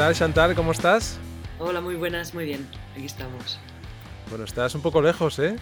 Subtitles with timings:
[0.00, 0.54] ¿Qué tal, Chantal?
[0.54, 1.18] ¿Cómo estás?
[1.58, 2.66] Hola, muy buenas, muy bien.
[2.96, 3.58] Aquí estamos.
[4.30, 5.56] Bueno, estás un poco lejos, ¿eh?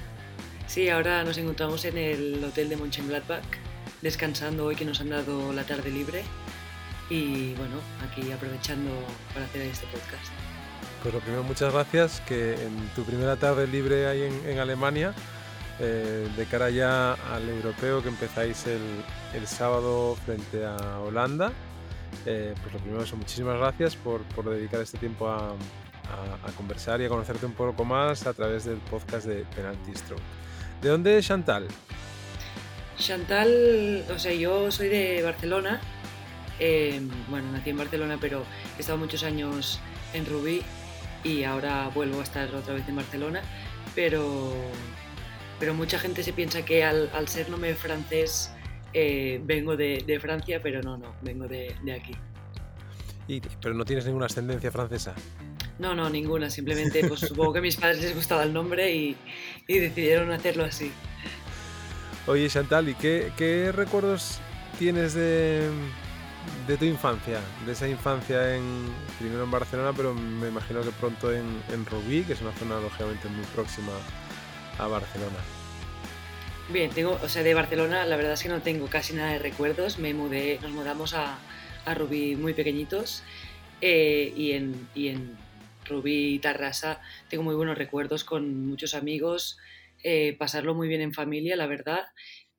[0.69, 3.43] Sí, ahora nos encontramos en el hotel de Mönchengladbach,
[4.01, 6.23] descansando hoy que nos han dado la tarde libre
[7.11, 8.93] y bueno, aquí aprovechando
[9.35, 10.31] para hacer este podcast.
[11.03, 15.15] Pues lo primero, muchas gracias, que en tu primera tarde libre ahí en, Alemania,
[15.81, 19.03] eh, de cara ya al europeo que empezáis el,
[19.35, 21.51] el sábado frente a Holanda,
[22.27, 25.55] eh, pues lo primero, son muchísimas gracias por, por dedicar este tiempo a,
[26.45, 30.23] a, conversar y a conocerte un poco más a través del podcast de Penalty Stroke.
[30.81, 31.67] ¿De dónde es Chantal?
[32.99, 35.81] Chantal, o sea, yo soy de Barcelona.
[36.59, 38.45] Eh, bueno, nací en Barcelona, pero
[38.77, 39.81] he estado muchos años
[40.13, 40.63] en Rubí
[41.23, 43.43] y ahora vuelvo a estar otra vez en Barcelona.
[43.95, 44.53] Pero,
[45.61, 48.51] pero mucha gente se piensa que al, al ser nombre francés
[48.93, 52.13] eh, vengo de, de, Francia, pero no, no, vengo de, de aquí.
[53.27, 55.15] ¿Y, ¿Pero no tienes ninguna ascendencia francesa?
[55.79, 56.51] No, no, ninguna.
[56.51, 59.17] Simplemente pues, supongo que a mis padres les gustaba el nombre y,
[59.67, 60.91] y decidieron hacerlo así.
[62.27, 64.39] Oye, Chantal, ¿y qué, qué recuerdos
[64.79, 65.69] tienes de,
[66.67, 67.41] de, tu infancia?
[67.65, 68.63] De esa infancia en,
[69.19, 72.81] primero en Barcelona, pero me imagino que pronto en, en Rubí, que es una zona
[72.81, 73.93] lógicamente muy próxima
[74.79, 75.58] a Barcelona.
[76.71, 79.39] Bien, tengo, o sea, de Barcelona la verdad es que no tengo casi nada de
[79.39, 79.99] recuerdos.
[79.99, 81.39] Me mudé, nos mudamos a,
[81.87, 83.23] a Rubí muy pequeñitos
[83.81, 85.39] eh, y, en, y en
[85.87, 89.57] Rubí y Tarrasa tengo muy buenos recuerdos con muchos amigos,
[90.05, 92.05] eh, pasarlo muy bien en familia, la verdad,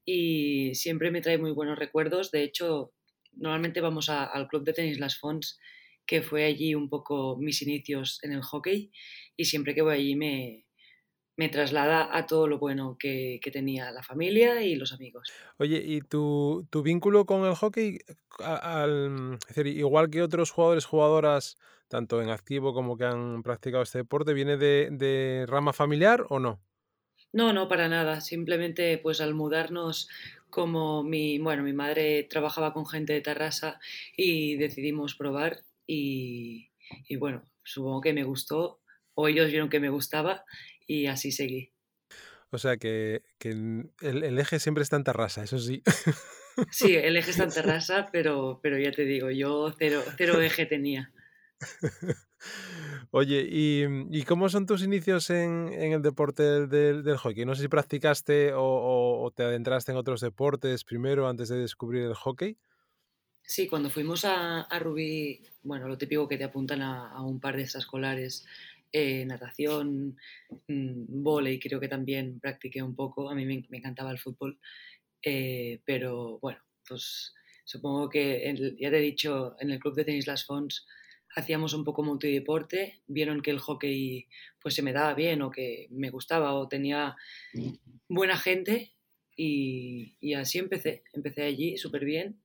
[0.05, 2.31] y siempre me trae muy buenos recuerdos.
[2.31, 2.93] De hecho,
[3.33, 5.59] normalmente vamos a, al club de tenis Las Fonts,
[6.07, 8.91] que fue allí un poco mis inicios en el hockey,
[9.37, 10.65] y siempre que voy allí me,
[11.39, 15.31] me traslada a todo lo bueno que, que, tenía la familia y los amigos.
[15.57, 17.99] Oye, ¿y tu, tu vínculo con el hockey,
[18.39, 21.57] al, es decir, igual que otros jugadores, jugadoras,
[21.87, 26.39] tanto en activo como que han practicado este deporte, viene de, de rama familiar o
[26.39, 26.59] no?
[27.31, 28.19] No, no, para nada.
[28.19, 30.09] Simplemente, pues al mudarnos,
[30.49, 33.79] como mi, bueno, mi madre trabajaba con gente de Tarrasa
[34.17, 36.69] y decidimos probar y,
[37.07, 38.81] y bueno, supongo que me gustó
[39.13, 40.43] o ellos vieron que me gustaba
[40.89, 41.71] y así seguí.
[42.49, 45.83] O sea que, que el, el, eje siempre está en Tarrasa, eso sí.
[46.71, 50.65] Sí, el eje está en Tarrasa, pero, pero ya te digo, yo cero, cero eje
[50.65, 51.13] tenía.
[53.11, 57.45] Oye, ¿y, ¿y, cómo son tus inicios en, en el deporte del, del, hockey?
[57.45, 61.57] No sé si practicaste o, o, o, te adentraste en otros deportes primero antes de
[61.57, 62.57] descubrir el hockey.
[63.43, 67.39] Sí, cuando fuimos a, a Rubí, bueno, lo típico que te apuntan a, a un
[67.39, 68.45] par de extraescolares,
[68.91, 70.17] eh, natación,
[70.67, 73.29] mmm, volei, creo que también practiqué un poco.
[73.29, 74.59] A mí me, me encantaba el fútbol,
[75.23, 77.33] eh, pero bueno, pues
[77.65, 80.85] supongo que el, ya te he dicho, en el club de tenis Las Fonts
[81.35, 84.27] hacíamos un poco multideporte, vieron que el hockey
[84.61, 87.15] pues se me daba bien o que me gustaba o tenía
[88.07, 88.93] buena gente
[89.35, 92.41] y, y así empecé, empecé allí súper bien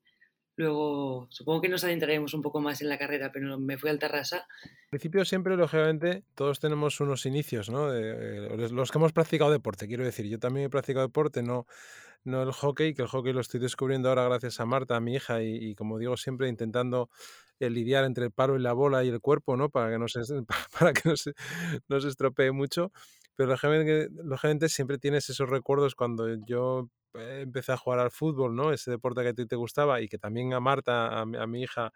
[0.56, 3.98] Luego, supongo que nos adentraremos un poco más en la carrera, pero me fui al
[3.98, 4.46] Tarrasa.
[4.62, 7.92] Al principio siempre, lógicamente, todos tenemos unos inicios, ¿no?
[7.92, 10.26] Eh, los que hemos practicado deporte, quiero decir.
[10.26, 11.66] Yo también he practicado deporte, no,
[12.22, 15.14] no el hockey, que el hockey lo estoy descubriendo ahora gracias a Marta, a mi
[15.14, 17.10] hija, y, y como digo siempre, intentando
[17.60, 19.70] eh, lidiar entre el paro y la bola y el cuerpo, ¿no?
[19.70, 20.20] Para que no se,
[20.78, 21.32] para que no se,
[21.88, 22.92] no se estropee mucho.
[23.36, 28.72] Pero lógicamente siempre tienes esos recuerdos cuando yo empecé a jugar al fútbol, ¿no?
[28.72, 31.46] Ese deporte que a ti te gustaba y que también a Marta, a mi, a
[31.46, 31.92] mi hija,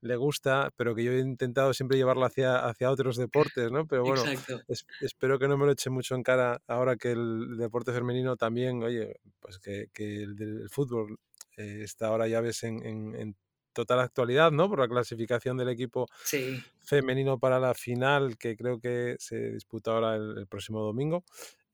[0.00, 3.86] le gusta, pero que yo he intentado siempre llevarla hacia, hacia otros deportes, ¿no?
[3.86, 4.24] Pero bueno,
[4.68, 8.36] es, espero que no me lo eche mucho en cara ahora que el deporte femenino
[8.36, 11.18] también, oye, pues que, que el del fútbol
[11.56, 13.36] eh, está ahora ya ves en, en, en,
[13.74, 14.68] total actualidad, ¿no?
[14.68, 16.62] Por la clasificación del equipo sí.
[16.78, 21.24] femenino para la final, que creo que se disputa ahora el, el próximo domingo.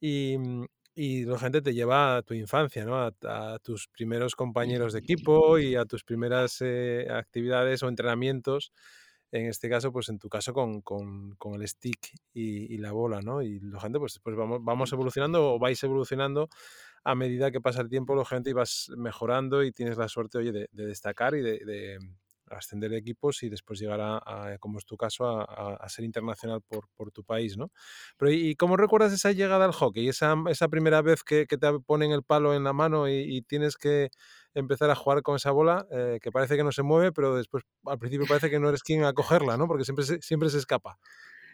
[0.01, 0.37] Y,
[1.01, 2.97] y la gente te lleva a tu infancia, ¿no?
[2.97, 8.73] A, a, tus primeros compañeros de equipo y a tus primeras eh, actividades o entrenamientos,
[9.31, 12.01] en este caso, pues en tu caso con, con, con el stick
[12.35, 13.43] y, y, la bola, ¿no?
[13.43, 16.49] Y la gente, pues, pues vamos, vamos evolucionando o vais evolucionando
[17.05, 20.51] a medida que pasa el tiempo, la gente vas mejorando y tienes la suerte, oye,
[20.51, 21.99] de, de destacar y de, de
[22.51, 27.25] ascender equipos y después llegar a, como es tu caso, a, ser internacional por, tu
[27.25, 27.71] país, ¿no?
[28.17, 30.09] Pero ¿y cómo recuerdas esa llegada al hockey?
[30.09, 34.11] Esa, esa primera vez que, te ponen el palo en la mano y, tienes que
[34.55, 37.65] empezar a jugar con esa bola, eh, que parece que no se mueve, pero después
[37.85, 39.67] al principio parece que no eres quien a cogerla, ¿no?
[39.67, 40.99] Porque siempre siempre se escapa.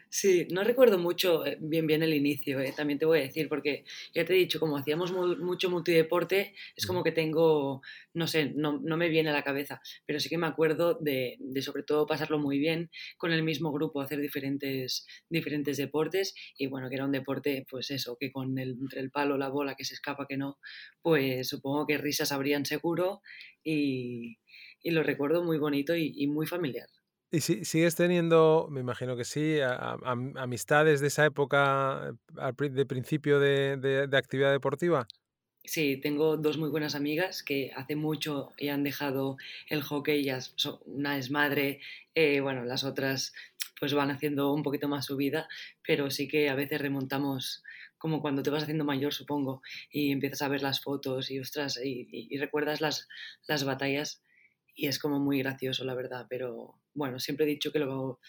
[0.09, 3.49] Sí, no recuerdo mucho eh, bien bien el inicio, eh, también te voy a decir,
[3.49, 6.87] porque ya te he dicho, como hacíamos mu- mucho multideporte, es Ujú.
[6.87, 7.81] como que tengo,
[8.13, 11.35] no sé, no, no me viene a la cabeza, pero sí que me acuerdo de,
[11.39, 16.67] de sobre todo pasarlo muy bien con el mismo grupo, hacer diferentes, diferentes deportes y
[16.67, 19.75] bueno, que era un deporte, pues eso, que con el, entre el palo, la bola,
[19.75, 20.59] que se escapa, que no,
[21.01, 23.21] pues supongo que risas habrían seguro
[23.63, 24.37] y,
[24.81, 26.87] y lo recuerdo muy bonito y y muy familiar.
[27.35, 32.13] ¿Y si sigues teniendo, me imagino que sí, a a am amistades de esa época,
[32.77, 35.09] de principio de de de actividad deportiva?
[35.63, 39.37] Sí, tengo 2 muy buenas amigas que hace mucho ya han dejado
[39.69, 41.79] el hockey, ya so una es madre,
[42.13, 43.33] eh, bueno, las otras,
[43.79, 45.47] pues, van haciendo un poquito más su vida,
[45.85, 47.63] pero sí que a veces remontamos
[47.97, 51.79] como cuando te vas haciendo mayor, supongo, y empiezas a ver las fotos y, ostras,
[51.83, 53.07] y y y recuerdas las
[53.47, 54.21] las batallas
[54.75, 56.27] y es como muy gracioso, la verdad.
[56.29, 58.19] Pero, bueno, siempre he dicho que lo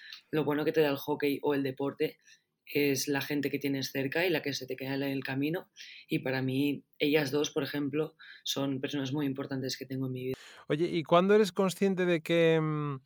[0.44, 2.18] bueno que te da el hockey o el deporte
[2.66, 5.70] es la gente que tienes cerca y la que se te queda en el camino.
[6.08, 10.24] Y para mí, ellas 2 por ejemplo, son personas muy importantes que tengo en mi
[10.24, 10.34] vida.
[10.68, 12.96] Oye, ¿y cuándo eres consciente de que, mm,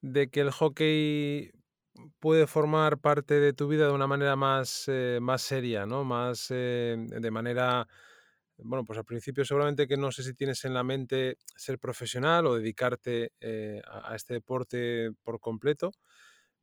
[0.00, 1.52] de que el hockey
[2.20, 6.04] puede formar parte de tu vida de una manera más, eh, más seria, ¿no?
[6.04, 7.88] Más, eh, de manera,
[8.58, 12.46] bueno, pues al principio seguramente que no sé si tienes en la mente ser profesional
[12.46, 15.92] o dedicarte eh, a, a este deporte por completo,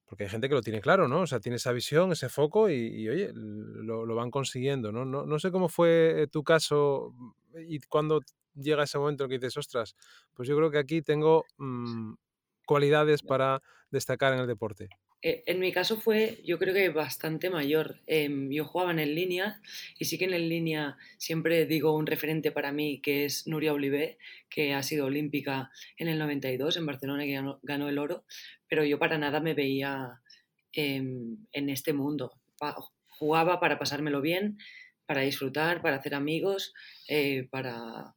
[0.06, 1.22] porque hay gente que lo tiene claro, ¿no?
[1.22, 5.04] O sea, tiene esa visión, ese foco y, y, oye, lo, lo van consiguiendo, ¿no?
[5.06, 5.26] ¿no?
[5.26, 7.32] No sé cómo fue eh, tu caso mm,
[7.68, 8.22] y cuando
[8.54, 9.96] llega ese momento en que dices, ostras,
[10.34, 12.14] pues yo creo que aquí tengo mm,
[12.66, 14.90] cualidades para destacar en el deporte.
[15.22, 18.00] Eh, en mi caso fue, yo creo que bastante mayor.
[18.06, 19.60] Em, yo jugaba en línea
[19.98, 24.20] y sí que en línea siempre digo un referente para mí que es Nuria Olivé,
[24.50, 28.24] que ha sido olímpica en el 92 en Barcelona y ganó, ganó el oro,
[28.68, 30.22] pero yo para nada me veía
[30.74, 32.34] em, en este mundo.
[33.08, 34.60] Jugaba para pasármelo bien,
[35.08, 36.74] para disfrutar, para hacer amigos,
[37.08, 38.14] eh, para,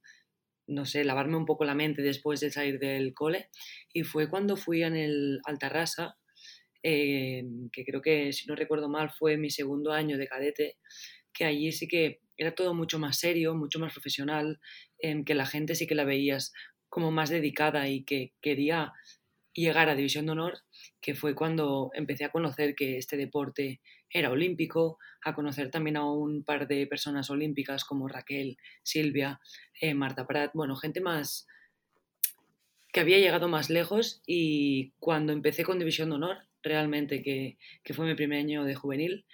[0.69, 3.49] no sé, lavarme un poco la mente después de salir del cole.
[3.93, 6.17] Y fue cuando fui en el Altarrasa
[6.83, 10.77] em, que creo que, si no recuerdo mal, fue mi segundo año de cadete,
[11.33, 14.61] que allí sí que era todo mucho más serio, mucho más profesional,
[15.01, 16.53] em, que la gente sí que la veías
[16.89, 18.93] como más dedicada y que quería
[19.55, 20.59] llegar a División de Honor,
[21.01, 23.81] que fue cuando empecé a conocer que este deporte
[24.13, 29.41] era olímpico, a conocer también a un par de personas olímpicas como Raquel, Silvia,
[29.81, 31.47] eh, Marta Prat, bueno, gente más,
[32.93, 37.95] que había llegado más lejos y cuando empecé con División de Honor, realmente que, que
[37.95, 39.27] fue mi primer año de juvenil,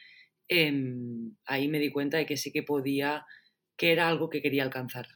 [0.49, 3.27] em, ahí me di cuenta de que sí que podía,
[3.77, 5.07] que era algo que quería alcanzar.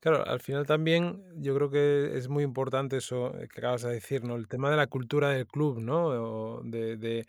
[0.00, 4.22] Claro, al final también yo creo que es muy importante eso que acabas de decir,
[4.22, 4.36] ¿no?
[4.36, 6.06] El tema de la cultura del club, ¿no?
[6.06, 7.26] O de-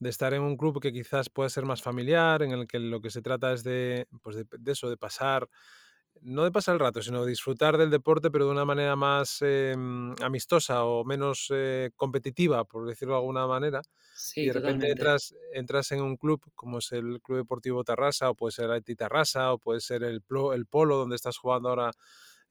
[0.00, 3.00] de estar en un club que quizás pueda ser más familiar, en el que lo
[3.00, 5.48] que se trata es de, pues de, de eso, de pasar,
[6.22, 9.38] no de pasar el rato, sino de disfrutar del deporte, pero de una manera más
[9.42, 13.82] eh, mm, amistosa o menos eh, competitiva, por decirlo de alguna manera.
[14.38, 18.30] Y Sí, de repente entras, entras en un club como es el Club Deportivo Tarrasa,
[18.30, 21.38] o puede ser el Athletic Tarrasa, o puede ser el, Plo- el Polo, donde estás
[21.38, 21.92] jugando ahora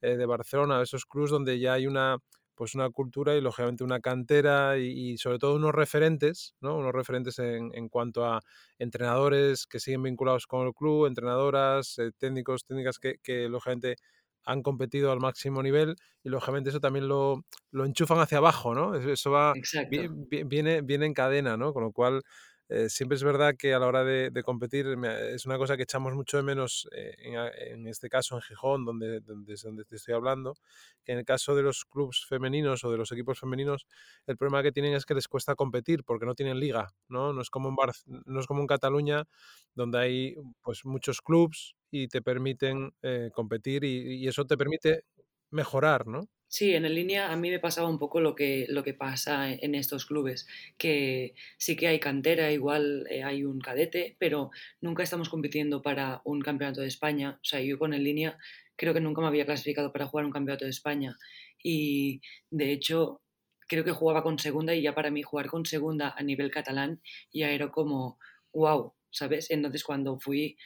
[0.00, 2.18] eh, de Barcelona, esos clubs donde ya hay una
[2.60, 6.76] pues una cultura y lógicamente una cantera y, y sobre todo unos referentes, ¿no?
[6.76, 8.40] Unos referentes en, en cuanto a
[8.78, 13.96] entrenadores que siguen vinculados con el club, entrenadoras, eh, técnicos, técnicas que, que lógicamente
[14.44, 18.94] han competido al máximo nivel y lógicamente eso también lo, lo enchufan hacia abajo, ¿no?
[18.94, 20.10] Eso, va, vi- Exacto.
[20.10, 21.72] vi- viene, viene en cadena, ¿no?
[21.72, 22.22] Con lo cual
[22.70, 24.86] eh, siempre es verdad que a la hora de, competir
[25.34, 27.14] es una cosa que echamos mucho de menos eh,
[27.72, 30.54] en, este caso en Gijón, donde, donde te estoy hablando,
[31.04, 33.86] que en el caso de los clubes femeninos o de los equipos femeninos,
[34.26, 37.32] el problema que tienen es que les cuesta competir porque no tienen liga, ¿no?
[37.32, 39.24] No es como en, Barc- no es como en Cataluña,
[39.74, 45.04] donde hay pues muchos clubes y te permiten eh, competir y, y eso te permite
[45.50, 46.28] mejorar, ¿no?
[46.52, 49.76] Sí, en línea a mí me pasaba un poco lo que, lo que pasa en
[49.76, 55.28] estos clubes, que sí que hay cantera, igual eh, hay un cadete, pero nunca estamos
[55.28, 57.38] compitiendo para un campeonato de España.
[57.40, 58.36] O sea, yo con en línea
[58.74, 61.16] creo que nunca me había clasificado para jugar un campeonato de España.
[61.62, 63.22] Y de hecho,
[63.68, 67.00] creo que jugaba con segunda y ya para mí jugar con segunda a nivel catalán
[67.32, 68.18] ya era como,
[68.52, 69.50] wow, ¿sabes?
[69.52, 70.56] Entonces cuando fui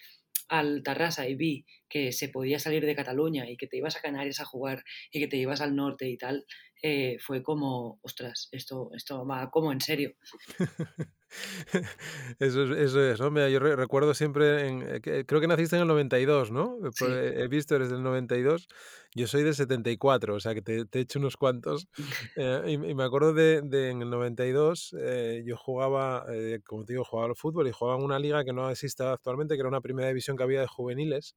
[0.49, 4.01] al Tarrasa y vi que se podía salir de Cataluña y que te ibas a
[4.01, 6.47] Canarias a jugar y que te ibas al norte y tal,
[6.91, 10.11] eh, fue como, ostras, esto, esto va como en serio.
[12.39, 13.31] Eso es, eso es, ¿no?
[13.31, 16.79] Mira, yo re- recuerdo siempre, en, eh, creo que naciste en el 92, ¿no?
[16.87, 18.69] Eh, Sí, eh, He visto, eres del 92,
[19.15, 21.89] yo soy del 74, o sea que te, te he hecho unos cuantos.
[22.37, 26.85] Eh, y, y me acuerdo de, de en el 92, eh, yo jugaba, eh, como
[26.85, 29.61] te digo, jugaba al fútbol y jugaba en una liga que no existe actualmente, que
[29.61, 31.37] era una primera división que había de juveniles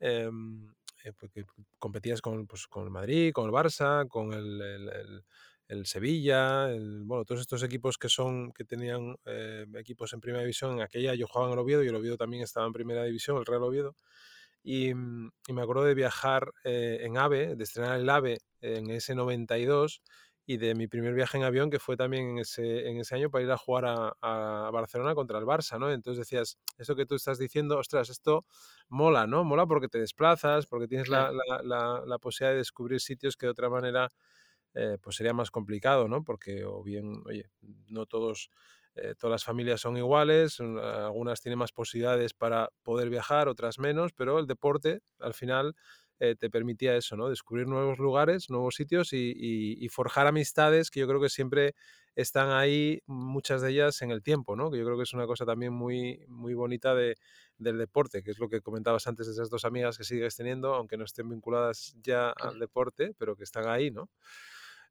[0.00, 0.72] em,
[1.04, 1.44] eh, porque
[1.78, 5.24] competías con, pues, con el Madrid, con el Barça, con el, el- el-
[5.68, 6.66] el Sevilla,
[7.04, 10.72] bueno, todos estos equipos que son que tenían eh, equipos en primera división.
[10.74, 13.36] En aquella yo jugaba en el Oviedo y el Oviedo también estaba en primera división,
[13.38, 13.94] el Real Oviedo.
[14.62, 18.90] Y, mm, y me acuerdo de viajar eh, en AVE, de estrenar el AVE en
[18.90, 20.02] ese 92
[20.54, 23.30] y de mi primer viaje en avión, que fue también en ese, en ese año
[23.30, 25.90] para ir a jugar a, a Barcelona contra el Barça, ¿no?
[25.92, 28.46] Entonces decías, esto que tú estás diciendo, ostras, esto
[28.88, 29.44] mola, ¿no?
[29.44, 33.46] Mola porque te desplazas, porque tienes la, la- la- la posibilidad de descubrir sitios que
[33.46, 34.08] de otra manera
[34.74, 36.22] eh, pues sería más complicado, ¿no?
[36.24, 37.50] Porque o bien, oye,
[37.88, 38.50] no todos,
[38.94, 43.78] eh, todas las familias son iguales, un- algunas tienen más posibilidades para poder viajar, otras
[43.78, 45.74] menos, pero el deporte al final
[46.20, 47.28] eh, te permitía eso, ¿no?
[47.28, 51.74] Descubrir nuevos lugares, nuevos sitios y, y- y forjar amistades que yo creo que siempre
[52.14, 54.70] están ahí, muchas de ellas en el tiempo, ¿no?
[54.70, 57.16] Que yo creo que es una cosa también muy, muy bonita de,
[57.58, 60.74] del deporte, que es lo que comentabas antes de esas dos amigas que sigues teniendo,
[60.74, 64.10] aunque no estén vinculadas ya al deporte, pero que están ahí, ¿no?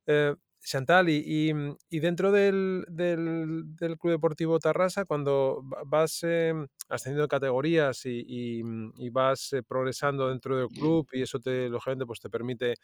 [0.07, 5.83] Eh, Chantal, y, y, mm, y dentro del, del- del Club Deportivo Tarrasa, cuando va-
[5.85, 8.23] vas em, ascendiendo categorías y,
[8.59, 12.75] y, mm, vas eh, progresando dentro del club y eso te, lógicamente, pues te permite,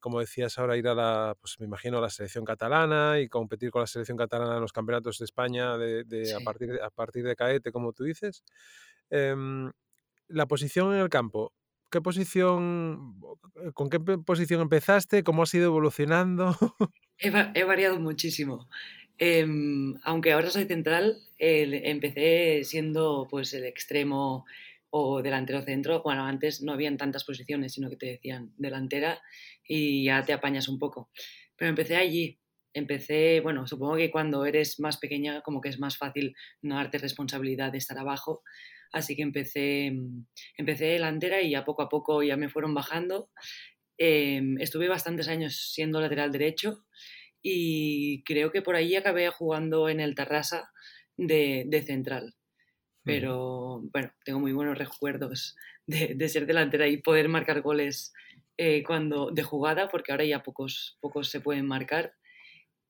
[0.00, 3.70] como decías ahora, ir a la, pues me imagino, a la selección catalana y competir
[3.70, 6.90] con la selección catalana en los campeonatos de España de, de- a partir de, a
[6.90, 8.44] partir de caete, como tú dices.
[9.10, 9.70] Em,
[10.28, 11.52] la posición en el campo.
[11.90, 13.20] ¿Qué posición,
[13.56, 15.24] eh, con qué posición empezaste?
[15.24, 16.56] ¿Cómo has ido evolucionando?
[17.18, 18.68] He, he variado muchísimo.
[19.18, 24.46] Em, aunque ahora soy central, el- empecé siendo pues el extremo
[24.90, 26.02] o delantero centro.
[26.02, 29.20] Bueno, antes no habían tantas posiciones, sino que te decían delantera
[29.66, 31.10] y ya te apañas un poco.
[31.56, 32.38] Pero empecé allí.
[32.72, 36.98] Empecé, bueno, supongo que cuando eres más pequeña como que es más fácil no darte
[36.98, 38.42] responsabilidad de estar abajo.
[38.92, 40.26] Así que empecé, mm,
[40.58, 43.30] empecé delantera y a poco a poco ya me fueron bajando.
[43.98, 46.84] Em, estuve bastantes años siendo lateral derecho
[47.42, 50.70] y creo que por ahí acabé jugando en el Tarrasa
[51.16, 52.34] de, de central.
[53.04, 55.56] Pero bueno, tengo muy buenos recuerdos
[55.86, 58.12] de, de ser delantera y poder marcar goles
[58.58, 62.14] eh, cuando, de jugada, porque ahora ya pocos, pocos se pueden marcar.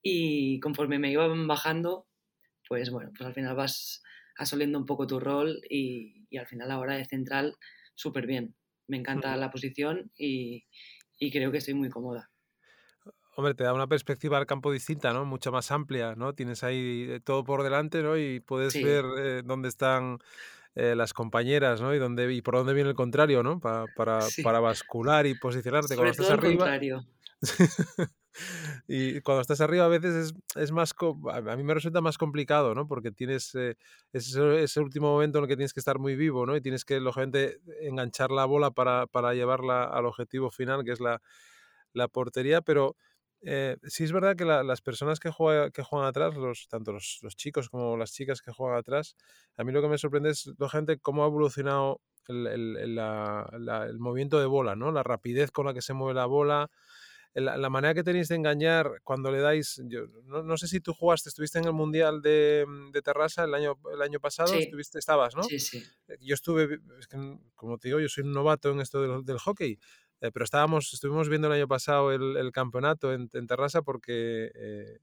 [0.02, 2.08] Y conforme me iban bajando,
[2.68, 4.02] pues bueno, pues al final vas
[4.40, 7.56] asoliendo un poco tu rol y, y al final ahora de central,
[7.94, 8.56] súper bien.
[8.88, 10.64] Me encanta la posición y,
[11.18, 12.30] y creo que estoy muy cómoda.
[13.36, 15.24] Hombre, te da una perspectiva al campo distinta, ¿no?
[15.24, 16.34] Mucho más amplia, ¿no?
[16.34, 18.18] Tienes ahí eh, todo por delante, ¿no?
[18.18, 20.18] Y puedes ver eh, dónde están
[20.76, 21.94] eh, las compañeras, ¿no?
[21.94, 23.60] Y dónde y por dónde viene el contrario, ¿no?
[23.60, 24.42] Pa- para, sí.
[24.42, 25.96] para bascular y posicionarte.
[25.96, 27.06] Cuando Sobre estás todo el arriba, contrario.
[28.86, 30.94] Y cuando estás arriba a veces es, es más,
[31.32, 32.86] a mí me resulta más complicado, ¿no?
[32.86, 33.76] Porque tienes eh,
[34.12, 36.56] ese, ese último momento en el que tienes que estar muy vivo, ¿no?
[36.56, 41.00] Y tienes que, lógicamente, enganchar la bola para, para llevarla al objetivo final, que es
[41.00, 41.20] la,
[41.92, 42.96] la portería, pero
[43.42, 46.92] eh, sí es verdad que la- las personas que, juega- que juegan atrás, los, tanto
[46.92, 49.16] los, los chicos como las chicas que juegan atrás,
[49.56, 53.48] a mí lo que me sorprende es, lógicamente, cómo ha evolucionado el, el- el- la-
[53.58, 54.92] la- el movimiento de bola, ¿no?
[54.92, 56.70] La rapidez con la que se mueve la bola
[57.34, 60.80] la, la manera que tenéis de engañar cuando le dais, yo no, no sé si
[60.80, 64.48] tú jugaste, estuviste en el Mundial de, mm, de Terrassa el año, el año pasado,
[64.52, 65.42] Sí, estuviste, estabas, ¿no?
[65.44, 65.82] sí, sí.
[66.08, 69.00] Eh, Yo estuve, es que, n- como te digo, yo soy un novato en esto
[69.02, 69.78] del, del hockey,
[70.22, 74.50] eh, pero estábamos, estuvimos viendo el año pasado el, el campeonato en, en Terrassa porque
[74.54, 74.98] eh,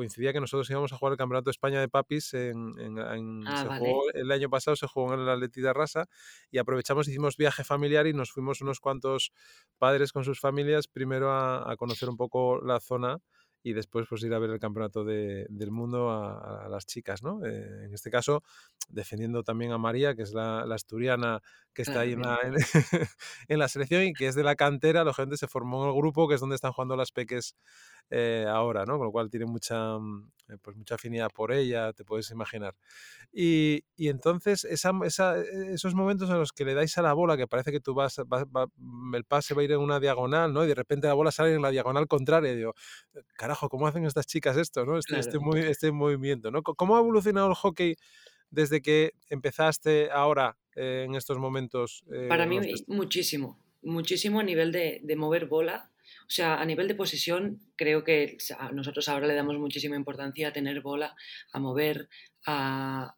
[0.00, 3.44] coincidía que nosotros íbamos a jugar el Campeonato de España de Papis en, en- en-
[3.46, 3.80] Ah, se vale.
[3.80, 6.06] jugó el año pasado se jugó en el Atleti de Rasa
[6.50, 9.32] y aprovechamos hicimos viaje familiar y nos fuimos unos cuantos
[9.78, 13.18] padres con sus familias primero a, a conocer un poco la zona
[13.62, 17.22] y después pues ir a ver el campeonato de- del mundo a, a las chicas,
[17.22, 17.44] ¿no?
[17.44, 18.42] Eh, en este caso
[18.88, 21.40] defendiendo también a María, que es la, la asturiana
[21.74, 22.54] que está ahí en la, en,
[23.48, 25.94] en la selección y que es de la cantera, la gente se formó en el
[25.94, 27.54] grupo, que es donde están jugando las peques
[28.10, 28.98] eh, ahora, ¿no?
[28.98, 32.74] Con lo cual tiene mucha, mm, eh, pues mucha afinidad por ella, te puedes imaginar.
[33.32, 37.12] Y, y entonces esa, esa- e, esos momentos en los que le dais a la
[37.12, 39.80] bola, que parece que tú vas, va- va- mm, el pase va a ir en
[39.80, 40.64] una diagonal, ¿no?
[40.64, 42.52] Y de repente la bola sale en la diagonal contraria.
[42.52, 42.74] Y digo,
[43.36, 44.98] carajo, ¿cómo hacen estas chicas esto, ¿no?
[44.98, 46.62] Este, este, movi- este movimiento, ¿no?
[46.62, 47.96] ¿Cómo ha evolucionado el hockey?
[48.50, 52.04] desde que empezaste ahora en estos momentos?
[52.26, 55.90] Para mí muchísimo, muchísimo a nivel de, de mover bola.
[56.30, 58.38] O sea, a nivel de posesión, creo que
[58.72, 61.16] nosotros ahora le damos muchísima importancia a tener bola,
[61.52, 62.08] a mover,
[62.46, 63.16] a,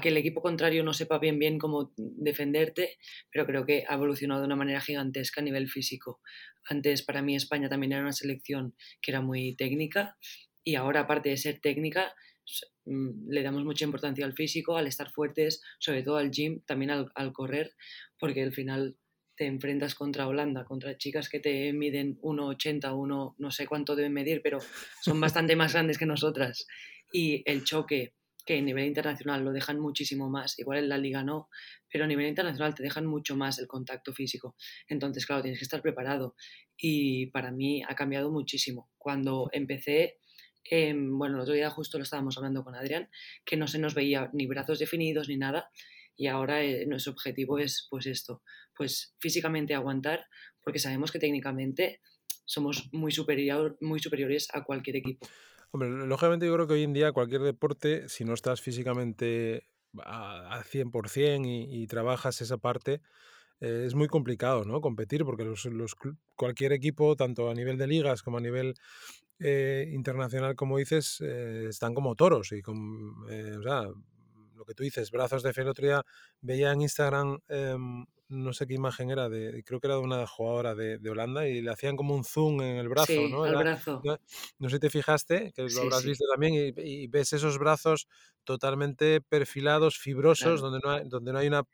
[0.00, 2.96] que el equipo contrario no sepa bien bien cómo defenderte,
[3.32, 6.20] pero creo que ha evolucionado de una manera gigantesca a nivel físico.
[6.64, 10.16] Antes para mí España también era una selección que era muy técnica
[10.62, 12.14] y ahora aparte de ser técnica
[12.84, 16.92] mm, le damos mucha importancia al físico, al estar fuertes, sobre todo al gym, también
[16.92, 17.74] al, correr,
[18.16, 18.96] porque al final
[19.40, 24.12] te enfrentas contra Holanda, contra chicas que te miden 1,80, 1, no sé cuánto deben
[24.12, 24.58] medir, pero
[25.00, 26.66] son bastante más grandes que nosotras.
[27.10, 28.12] Y el choque
[28.44, 31.48] que a nivel internacional lo dejan muchísimo más, igual en la liga no,
[31.90, 34.56] pero a nivel internacional te dejan mucho más el contacto físico.
[34.86, 36.34] Entonces, claro, tienes que estar preparado.
[36.76, 38.90] Y para mí ha cambiado muchísimo.
[38.98, 40.18] Cuando empecé,
[40.64, 43.08] em, bueno, el otro día justo lo estábamos hablando con Adrián,
[43.46, 45.70] que no se nos veía ni brazos definidos ni nada.
[46.16, 48.42] Y ahora eh, nuestro objetivo es pues esto,
[48.76, 50.26] pues físicamente aguantar,
[50.62, 52.00] porque sabemos que técnicamente
[52.44, 55.26] somos muy, superior, muy superiores a cualquier equipo.
[55.70, 59.62] Hombre, lógicamente yo creo que hoy en día cualquier deporte, si no estás físicamente
[60.04, 63.00] al 100% y, y trabajas esa parte,
[63.60, 64.80] eh, es muy complicado, ¿no?
[64.80, 65.94] Competir porque los, los,
[66.34, 68.74] cualquier equipo, tanto a nivel de ligas como a nivel
[69.38, 73.26] eh, internacional, como dices, eh, están como toros y con,
[74.60, 75.62] lo que tú dices, brazos de fe.
[75.62, 76.04] El otro día
[76.40, 80.26] veía en Instagram em, no sé qué imagen era, de, creo que era de una
[80.26, 83.44] jugadora de, Holanda y le hacían como un zoom en el brazo, ¿no?
[83.44, 84.00] El brazo.
[84.04, 88.06] No, sé si te fijaste, que lo habrás visto también, y, ves esos brazos
[88.44, 91.64] totalmente perfilados, fibrosos, donde, no hay, donde no hay una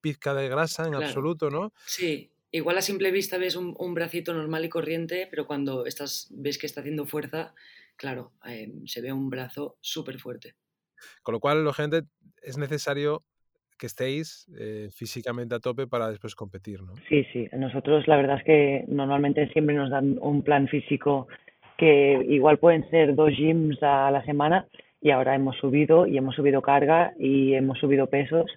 [0.00, 1.72] pizca de grasa en absoluto, ¿no?
[1.86, 6.58] Sí, igual a simple vista ves un, bracito normal y corriente, pero cuando estás, ves
[6.58, 7.54] que está haciendo fuerza,
[7.96, 10.54] claro, em, se ve un brazo súper fuerte.
[11.22, 12.02] Con lo cual, gente,
[12.42, 13.22] es necesario
[13.78, 16.94] que estéis eh, físicamente a tope para después competir, ¿no?
[17.08, 17.48] Sí, sí.
[17.52, 21.28] Nosotros la verdad es que normalmente siempre nos dan un plan físico
[21.76, 24.66] que igual pueden ser dos gyms a la semana
[25.00, 28.50] y ahora hemos subido y hemos subido carga y hemos subido pesos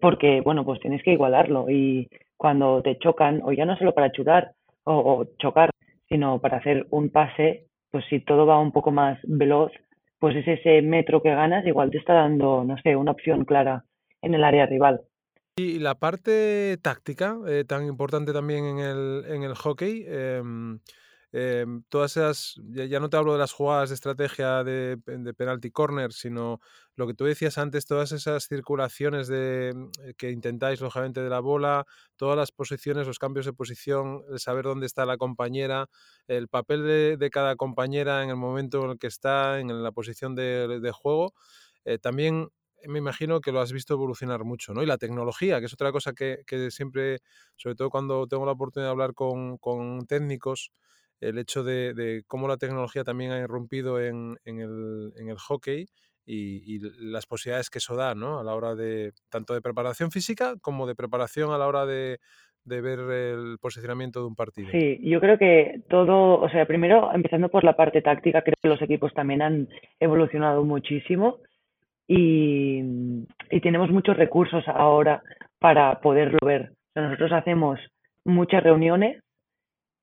[0.00, 4.12] porque, bueno, pues tienes que igualarlo y cuando te chocan, o ya no solo para
[4.12, 4.52] chutar
[4.84, 5.70] o chocar,
[6.08, 9.72] sino para hacer un pase, pues si todo va un poco más veloz,
[10.18, 13.84] pues es ese metro que ganas, igual te está dando, no sé, una opción clara
[14.22, 15.02] en el área rival.
[15.56, 20.80] Y la parte táctica, eh, tan importante también en el, en el hockey, em,
[21.36, 25.70] em, todas esas, ya, no te hablo de las jugadas de estrategia de, de, penalty
[25.70, 26.60] corner, sino
[26.94, 31.40] lo que tú decías antes, todas esas circulaciones de, mm, que intentáis, lógicamente, de la
[31.40, 31.84] bola,
[32.16, 35.88] todas las posiciones, los cambios de posición, el saber dónde está la compañera,
[36.28, 39.92] el papel de, de cada compañera en el momento en el que está, en la
[39.92, 41.34] posición de, de juego.
[41.84, 42.48] Eh, también
[42.88, 44.82] me imagino que lo has visto evolucionar mucho, ¿no?
[44.82, 47.20] Y la tecnología, que es otra cosa que, siempre,
[47.56, 50.72] sobre todo cuando tengo la oportunidad de hablar con, técnicos,
[51.20, 55.86] el hecho de, cómo la tecnología también ha irrumpido en, el, hockey
[56.24, 56.78] y,
[57.10, 58.38] las posibilidades que eso da, ¿no?
[58.38, 62.18] A la hora de, tanto de preparación física como de preparación a la hora de,
[62.64, 64.68] de ver el posicionamiento de un partido.
[64.70, 68.68] Sí, yo creo que todo, o sea, primero empezando por la parte táctica, creo que
[68.68, 69.68] los equipos también han
[70.00, 71.38] evolucionado muchísimo
[72.08, 72.82] y,
[73.50, 75.22] y tenemos muchos recursos ahora
[75.58, 76.72] para poderlo ver.
[76.94, 77.80] nosotros hacemos
[78.24, 79.22] muchas reuniones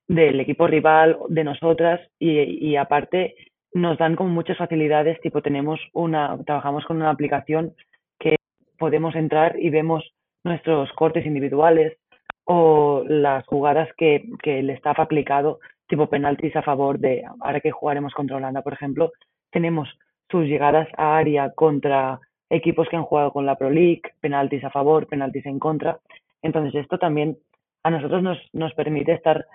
[0.08, 3.36] del equipo rival, de nosotras, y, aparte
[3.74, 7.74] nos dan como muchas facilidades, tipo tenemos una, trabajamos con una aplicación
[8.20, 8.36] que
[8.78, 10.04] podemos entrar y vemos
[10.44, 11.98] nuestros cortes individuales
[12.46, 17.62] o las jugadas que, que el staff ha aplicado, tipo penaltis a favor de, ahora
[17.62, 19.12] que jugaremos contra Holanda, por ejemplo,
[19.52, 19.90] tenemos
[20.30, 24.70] sus llegadas a área contra equipos que han jugado con la Pro League, penaltis a
[24.70, 26.00] favor, penaltis en contra.
[26.42, 27.38] Entonces esto también
[27.84, 29.46] a nosotros nos, nos permite estar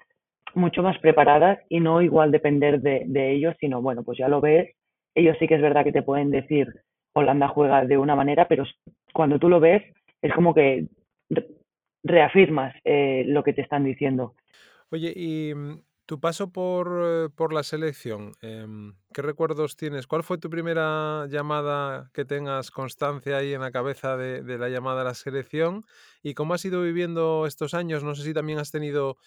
[0.58, 4.40] mucho más preparadas y no igual depender de, de ellos, sino bueno, pues ya lo
[4.40, 4.74] ves,
[5.14, 6.68] ellos sí que es verdad que te pueden decir
[7.14, 8.64] Holanda juega de una manera, pero
[9.12, 9.82] cuando tú lo ves
[10.22, 10.86] es como que
[12.04, 14.34] reafirmas eh, lo que te están diciendo.
[14.90, 20.06] Oye, y mm, tu paso por, eh, por la selección, em, ¿qué recuerdos tienes?
[20.06, 25.02] ¿Cuál fue tu primera llamada que tengas constancia ahí en la cabeza de, la llamada
[25.02, 25.84] a la selección?
[26.22, 28.04] ¿Y cómo has ido viviendo estos años?
[28.04, 29.18] No sé si también has tenido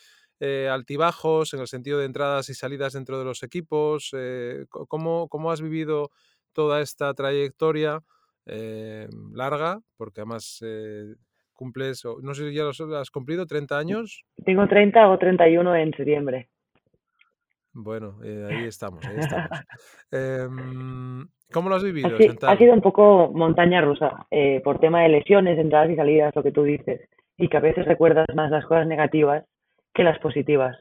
[0.41, 4.10] eh, altibajos en el sentido de entradas y salidas dentro de los equipos.
[4.13, 6.10] Eh, ¿cómo, ¿cómo, has vivido
[6.51, 8.01] toda esta trayectoria
[9.34, 9.80] larga?
[9.95, 10.62] Porque además
[11.54, 14.25] cumples, no sé si ya has cumplido, 30 años.
[14.43, 16.49] Tengo 30 o 31 en septiembre.
[17.73, 19.49] Bueno, eh, ahí estamos, ahí estamos.
[20.12, 22.10] Em, ¿Cómo lo has vivido?
[22.47, 26.43] ha sido un poco montaña rusa, eh, por tema de lesiones, entradas y salidas, lo
[26.43, 29.45] que tú dices, y que a veces recuerdas más las cosas negativas
[29.93, 30.77] que las positivas.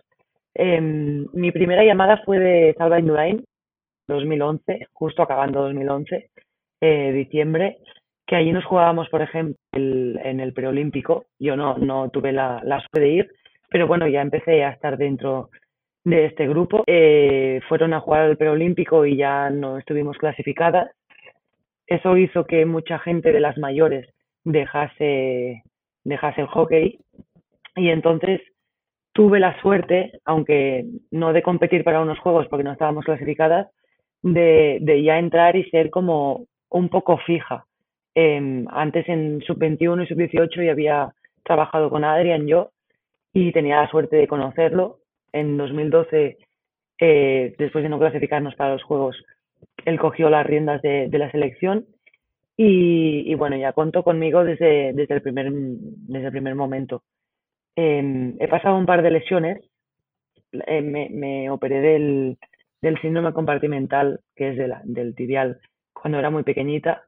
[0.55, 3.45] Em, mi primera llamada fue de Salva Indurain,
[4.09, 6.31] 2011, justo acabando 2011,
[6.81, 7.79] eh, diciembre,
[8.27, 11.27] que allí nos jugábamos, por ejemplo, en el preolímpico.
[11.39, 13.31] Yo no, no tuve la, la suerte de ir,
[13.69, 15.51] pero bueno, ya empecé a estar dentro
[16.05, 16.85] de este grupo.
[16.87, 20.91] Eh, fueron a jugar al preolímpico y ya no estuvimos clasificadas.
[21.87, 24.09] Eso hizo que mucha gente de las mayores
[24.45, 25.63] dejase,
[26.05, 26.99] dejase el hockey.
[27.77, 28.41] Y entonces
[29.21, 33.69] tuve la suerte, aunque no de competir para unos juegos porque no estábamos clasificadas,
[34.23, 37.67] de, de ya entrar y ser como un poco fija.
[38.15, 41.13] Em, antes en sub-21 y sub-18 ya había
[41.45, 42.71] trabajado con Adrián yo
[43.35, 45.01] y tenía la suerte de conocerlo.
[45.35, 46.39] En 2012,
[47.01, 49.23] eh, después de no clasificarnos para los Juegos,
[49.85, 51.85] él cogió las riendas de, de la selección
[52.57, 57.03] y, y, bueno, ya contó conmigo desde, desde, el, primer, desde el primer momento.
[57.77, 59.59] Eh, he pasado un par de lesiones.
[60.53, 62.39] Eh, me, me, operé del,
[62.83, 65.61] del, síndrome compartimental, que es de la, del tibial,
[65.93, 67.05] cuando era muy pequeñita.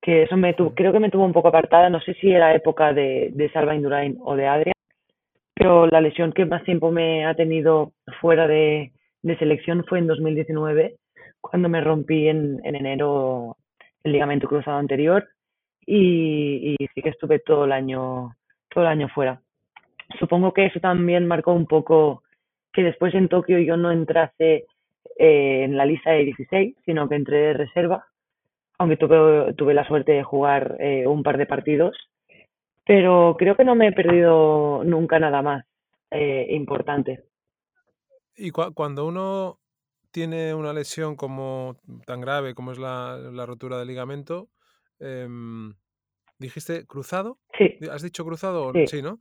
[0.00, 1.90] Que eso me tuvo, creo que me tuvo un poco apartada.
[1.90, 4.74] No sé si era época de, de Salva Indurain o de Adrián,
[5.54, 10.06] pero la lesión que más tiempo me ha tenido fuera de, de selección fue en
[10.06, 10.96] 2019,
[11.40, 13.56] cuando me rompí en, en enero
[14.04, 15.28] el ligamento cruzado anterior
[15.84, 18.32] y, y sí que estuve todo el año
[18.70, 19.40] todo el año fuera
[20.18, 22.22] supongo que eso también marcó un poco
[22.72, 24.66] que después en Tokio yo no entrase
[25.18, 28.06] eh, en la lista de 16, sino que entré de reserva,
[28.78, 31.96] aunque tuve, tuve la suerte de jugar eh, un par de partidos,
[32.86, 35.64] pero creo que no me he perdido nunca nada más
[36.10, 37.24] eh, importante.
[38.36, 39.58] Y cu cuando uno
[40.10, 44.48] tiene una lesión como tan grave como es la, la rotura del ligamento,
[45.00, 45.28] eh,
[46.38, 47.38] ¿dijiste cruzado?
[47.58, 47.76] Sí.
[47.90, 48.72] ¿Has dicho cruzado?
[48.72, 49.18] Sí, sí ¿no?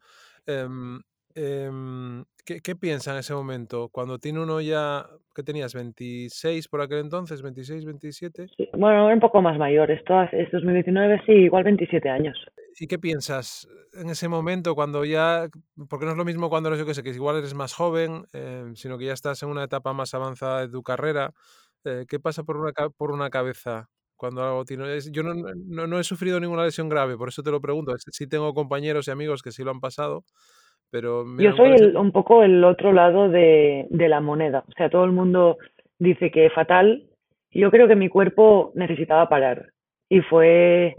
[0.48, 1.02] Em,
[1.36, 3.90] em, ¿qué, ¿qué, piensa en ese momento?
[3.90, 5.06] Cuando tiene uno ya,
[5.36, 5.76] ¿qué tenías?
[5.76, 7.44] ¿26 por aquel entonces?
[7.44, 8.48] ¿26, 27?
[8.56, 9.92] Sí, bueno, un poco más mayor.
[9.92, 12.38] Esto es 2019, sí, igual 27 años.
[12.80, 15.50] ¿Y qué piensas en ese momento cuando ya,
[15.90, 18.24] porque no es lo mismo cuando eres, yo que sé, que igual eres más joven,
[18.34, 21.34] eh, sino que ya estás en una etapa más avanzada de tu carrera?
[21.84, 24.84] Eh, ¿Qué pasa por una, por una cabeza cuando algo tiene...
[25.12, 27.94] Yo no, no, no, he sufrido ninguna lesión grave, por eso te lo pregunto.
[27.98, 30.24] Sí tengo compañeros y amigos que sí lo han pasado,
[30.90, 31.24] pero...
[31.24, 34.64] Mira, Yo soy el, un poco el otro lado de, de, la moneda.
[34.68, 35.58] O sea, todo el mundo
[36.00, 37.08] dice que es fatal.
[37.52, 39.72] Yo creo que mi cuerpo necesitaba parar
[40.10, 40.96] y fue,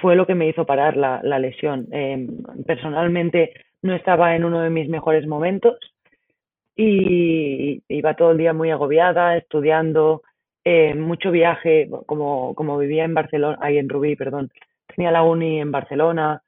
[0.00, 1.88] fue lo que me hizo parar la, la lesión.
[1.92, 2.26] Eh,
[2.66, 5.76] personalmente no estaba en uno de mis mejores momentos
[6.76, 10.22] y iba todo el día muy agobiada, estudiando,
[10.64, 14.50] eh, mucho viaje, como, como vivía en Barcelona, ahí en Rubí, perdón,
[14.86, 16.42] tenía la uni en Barcelona,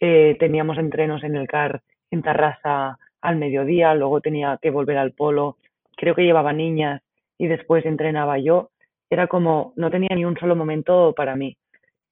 [0.00, 5.12] eh, teníamos entrenos en el CAR en Tarrasa al mediodía, luego tenía que volver al
[5.12, 5.56] polo,
[5.96, 7.02] creo que llevaba niñas
[7.38, 8.70] y después entrenaba yo,
[9.10, 11.56] era como, no tenía ni un solo momento para mí.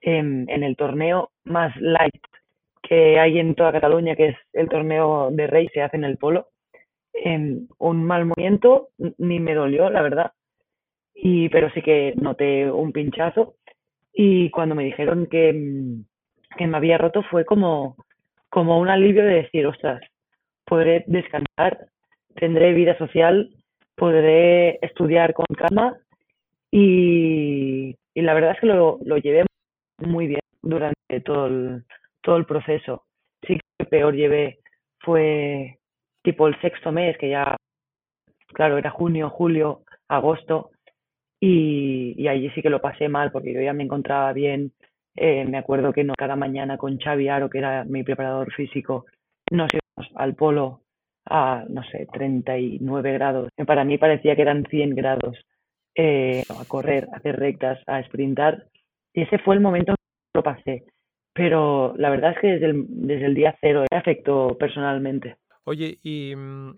[0.01, 2.23] en en el torneo más light
[2.83, 6.19] que hay en toda Cataluña, que es el torneo de rey, se hace en el
[6.19, 6.49] polo,
[7.13, 8.89] en un mal movimiento
[9.19, 10.33] ni me dolió, la verdad
[11.15, 13.55] y pero sí que noté un pinchazo
[14.13, 16.05] y cuando me dijeron que, mm,
[16.57, 17.97] que me había roto fue como,
[18.49, 20.01] como un alivio de decir, ostras,
[20.65, 21.87] podré descansar,
[22.37, 23.51] tendré vida social,
[23.97, 25.97] podré estudiar con calma
[26.71, 29.45] y, y la verdad es que lo, lo llevé
[29.99, 31.85] muy bien durante todo el,
[32.23, 33.05] todo el proceso.
[33.47, 34.59] Sí que peor llevé
[35.01, 35.79] fue
[36.23, 37.57] tipo el sexto mes, que ya,
[38.49, 40.71] claro, era junio, julio, agosto,
[41.41, 44.73] y, y allí sí que lo pasé mal porque yo ya me encontraba bien.
[45.17, 49.07] Eh, me acuerdo que no cada mañana con Xavi Aro, que era mi preparador físico,
[49.51, 50.81] nos íbamos al polo
[51.27, 53.49] a, no sé, 39 grados.
[53.67, 55.39] Para mí parecía que eran 100 grados
[55.95, 58.67] eh, a correr, a hacer rectas, a sprintar.
[59.13, 60.85] Y ese fue el momento en que lo pasé.
[61.33, 65.37] Pero la verdad es que desde el, desde el día cero me afectó personalmente.
[65.65, 66.77] Oye, y mm,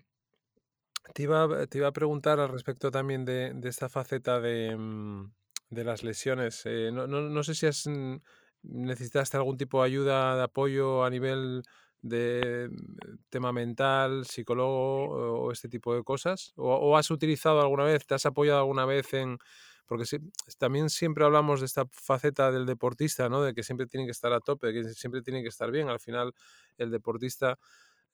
[1.13, 5.31] te iba, te iba a preguntar al respecto también de, de esta faceta de, mm,
[5.69, 6.61] de las lesiones.
[6.65, 8.17] Eh, no, no, no, sé si has, mm,
[8.63, 11.63] necesitaste algún tipo de ayuda, de apoyo a nivel
[12.01, 16.53] de mm, tema mental, psicólogo o este tipo de cosas.
[16.55, 19.37] O, o, has utilizado alguna vez, te has apoyado alguna vez en...
[19.85, 20.17] Porque sí,
[20.57, 23.41] también siempre hablamos de esta faceta del deportista, ¿no?
[23.41, 25.87] De que siempre tiene que estar a tope, de que siempre tiene que estar bien.
[25.87, 26.33] Al final,
[26.77, 27.57] el deportista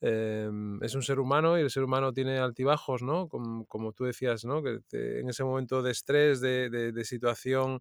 [0.01, 3.27] em, es un ser humano y el ser humano tiene altibajos, ¿no?
[3.27, 4.61] Como, como tú decías, ¿no?
[4.61, 7.79] Que en ese momento de estrés, de, de, situación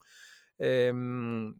[0.58, 1.54] em,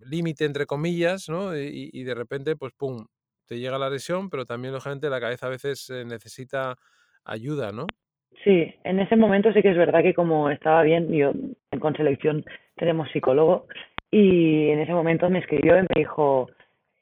[0.00, 1.56] límite, entre comillas, ¿no?
[1.56, 3.06] Y, y, de repente, pues, ¡pum!,
[3.46, 6.76] te llega la lesión, pero también, lógicamente, la cabeza a veces eh, necesita
[7.24, 7.86] ayuda, ¿no?
[8.44, 11.32] Sí, en ese momento sí que es verdad que como estaba bien, yo
[11.80, 12.44] con selección
[12.76, 13.66] tenemos psicólogo
[14.10, 16.48] y en ese momento me escribió y me dijo,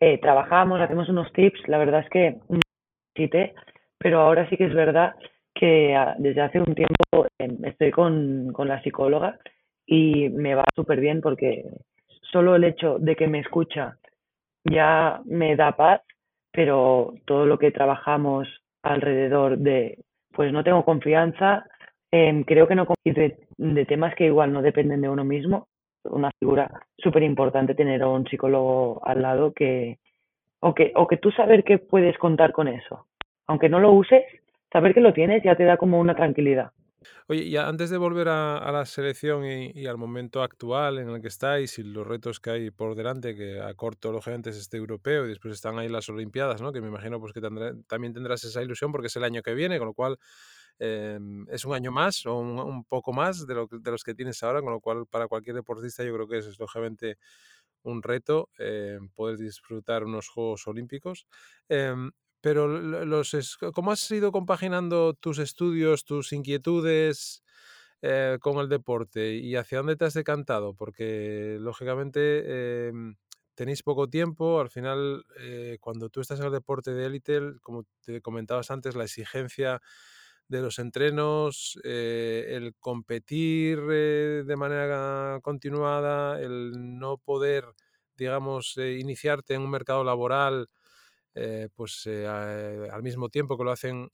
[0.01, 2.37] eh, trabajamos, hacemos unos tips, la verdad es que
[3.99, 5.15] pero ahora sí que es verdad
[5.55, 9.39] que ah, desde hace un tiempo em, estoy con, con la psicóloga
[9.87, 11.65] y me va súper bien porque
[12.33, 13.97] solo el hecho de que me escucha
[14.65, 16.01] ya me da paz,
[16.51, 18.49] pero todo lo que trabajamos
[18.83, 19.99] alrededor de,
[20.33, 21.67] pues no tengo confianza,
[22.11, 25.69] em, creo que no de, de temas que igual no dependen de uno mismo,
[26.05, 29.99] una figura súper importante tener a un psicólogo al lado que
[30.65, 33.07] o, que, o que tú saber que puedes contar con eso.
[33.47, 34.23] Aunque no lo uses,
[34.73, 36.73] saber que lo tienes ya te da como una tranquilidad.
[37.29, 41.29] Oye, y antes de volver a, la selección y, al momento actual en el que
[41.29, 45.27] estáis y los retos que hay por delante, que a corto, lógicamente, es este europeo
[45.27, 46.73] y después están ahí las Olimpiadas, ¿no?
[46.73, 49.77] Que me imagino pues que también tendrás esa ilusión porque es el año que viene,
[49.77, 50.19] con lo cual
[50.79, 54.43] Em, es un año más o un, poco más de, lo, de, los que tienes
[54.43, 57.19] ahora, con lo cual para cualquier deportista yo creo que es lógicamente
[57.85, 61.27] un reto eh, poder disfrutar unos Juegos Olímpicos.
[61.69, 67.43] Em, pero los, ¿cómo has ido compaginando tus estudios, tus inquietudes
[68.03, 70.75] eh, con el deporte y hacia dónde te has decantado?
[70.75, 73.17] Porque lógicamente em,
[73.55, 77.85] tenéis poco tiempo, al final eh, cuando tú estás en el deporte de élite, como
[78.05, 79.81] te comentabas antes, la exigencia
[80.49, 87.65] de los entrenos, eh, el competir eh, de manera continuada, el no poder,
[88.17, 90.69] digamos, eh, iniciarte en un mercado laboral,
[91.75, 94.09] pues al mismo tiempo que lo hacen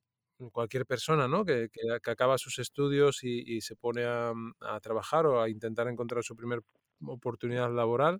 [0.52, 1.44] cualquier persona, ¿no?
[1.44, 6.24] Que, que, acaba sus estudios y, se pone a, a, trabajar o a intentar encontrar
[6.24, 6.62] su primera
[7.06, 8.18] oportunidad laboral.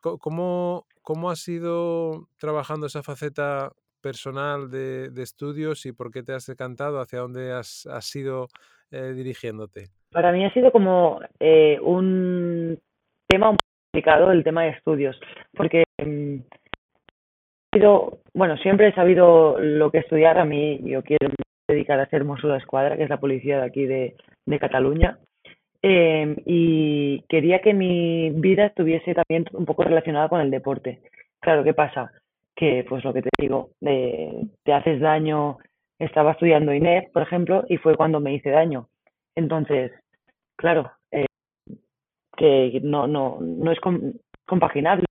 [0.00, 6.46] ¿Cómo, ¿Cómo has ido trabajando esa faceta personal de, estudios y por qué te has
[6.46, 8.48] decantado, hacia dónde has, has ido
[8.90, 9.86] eh, dirigiéndote?
[10.10, 12.78] Para mí ha sido como eh, un
[13.28, 13.56] tema un
[13.92, 15.18] complicado el tema de estudios,
[15.54, 16.40] porque mm,
[18.34, 20.38] bueno, siempre he sabido lo que estudiar.
[20.38, 21.30] A mí yo quiero
[21.68, 25.18] dedicar a ser de Escuadra, que es la policía de aquí de, de Cataluña.
[25.80, 31.00] Em, y quería que mi vida estuviese también un poco relacionada con el deporte.
[31.40, 32.12] Claro, ¿qué pasa?
[32.54, 35.58] Que, pues lo que te digo, eh, te haces daño.
[35.98, 38.88] Estaba estudiando Inés, por ejemplo, y fue cuando me hice daño.
[39.36, 39.92] Entonces,
[40.56, 41.26] claro, eh,
[42.36, 43.78] que no, no, no es
[44.46, 45.06] compaginable,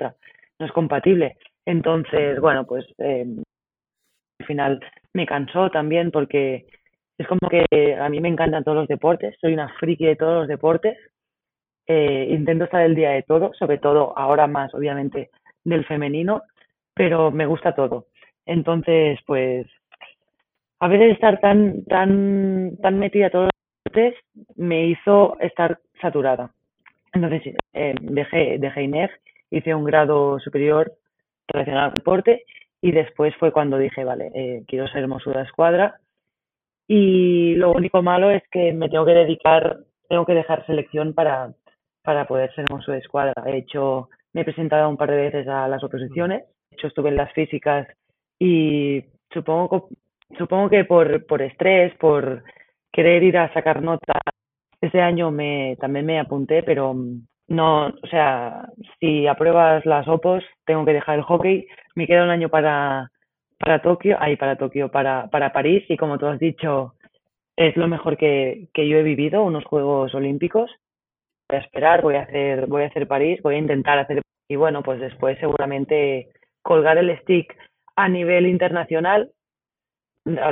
[0.00, 1.36] no es compatible.
[1.66, 3.26] Entonces, bueno, pues eh,
[4.40, 4.80] al final
[5.14, 6.66] me cansó también porque
[7.18, 10.40] es como que a mí me encantan todos los deportes, soy una friki de todos
[10.40, 10.98] los deportes,
[11.86, 15.30] eh, intento estar el día de todo, sobre todo ahora más, obviamente,
[15.64, 16.42] del femenino,
[16.94, 18.06] pero me gusta todo.
[18.46, 19.66] Entonces, pues,
[20.80, 24.24] a veces estar tan, tan, tan metida a todos los deportes
[24.56, 26.52] me hizo estar saturada.
[27.12, 29.10] Entonces, eh, dejé, dejé INEF,
[29.50, 30.92] hice un grado superior
[31.48, 32.44] relacionado al deporte
[32.80, 36.00] y después fue cuando dije, vale, eh, quiero ser de escuadra
[36.86, 39.78] y lo único malo es que me tengo que dedicar,
[40.08, 41.54] tengo que dejar selección para,
[42.02, 43.32] para poder ser de escuadra.
[43.46, 46.44] He hecho, me he presentado un par de veces a las oposiciones
[46.74, 47.88] hecho estuve en las físicas
[48.38, 49.88] y supongo,
[50.36, 52.42] supongo que por, por estrés, por
[52.92, 54.20] querer ir a sacar nota,
[54.80, 56.94] ese año me, también me apunté, pero
[57.48, 58.68] no, o sea,
[59.00, 63.10] si apruebas las OPOS, tengo que dejar el hockey, me queda un año para,
[63.58, 66.94] para Tokio, ahí para Tokio, para, para París, y como tú has dicho,
[67.56, 70.70] es lo mejor que, que yo he vivido, unos Juegos Olímpicos.
[71.48, 74.56] Voy a esperar, voy a hacer, voy a hacer París, voy a intentar hacer, y
[74.56, 76.28] bueno, pues después seguramente
[76.64, 77.54] colgar el stick
[77.94, 79.30] a nivel internacional,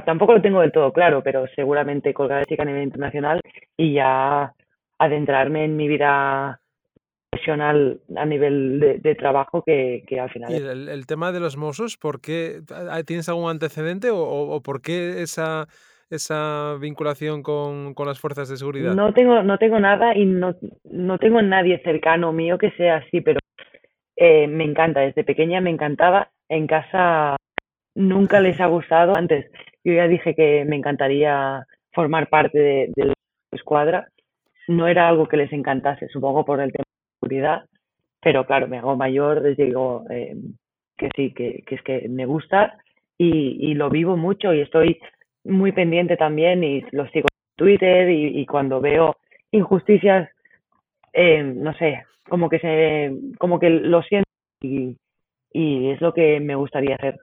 [0.05, 3.41] tampoco lo tengo del todo claro, pero seguramente colgar el stick a nivel internacional
[3.77, 4.53] y ya
[4.99, 6.61] adentrarme en mi vida
[7.31, 10.53] profesional a nivel de, trabajo que, al final...
[10.53, 12.61] ¿Y el, tema de los mozos, por qué?
[13.07, 15.67] ¿Tienes algún antecedente o, por qué esa,
[16.11, 18.95] esa vinculación con, las fuerzas de seguridad?
[18.95, 23.23] No tengo, no tengo nada y no, no tengo nadie cercano mío que sea así,
[23.23, 23.41] pero
[24.25, 26.31] eh, me encanta, desde pequeña me encantaba.
[26.49, 27.37] En casa
[27.95, 29.17] nunca les ha gustado.
[29.17, 29.51] Antes
[29.85, 33.15] yo ya dije que me encantaría formar parte de, la
[33.53, 34.09] escuadra.
[34.69, 37.65] No era algo que les encantase, supongo por el tema de seguridad,
[38.21, 40.37] pero claro, me hago mayor, les digo eh,
[40.97, 42.79] que sí, que, que, es que me gusta
[43.19, 45.01] y, lo vivo mucho y estoy
[45.45, 49.17] muy pendiente también y lo sigo en Twitter y, cuando veo
[49.51, 50.29] injusticias,
[51.13, 54.29] eh, no sé, como que se, como que lo siento
[54.61, 54.97] y,
[55.53, 57.19] y es lo que me gustaría hacer.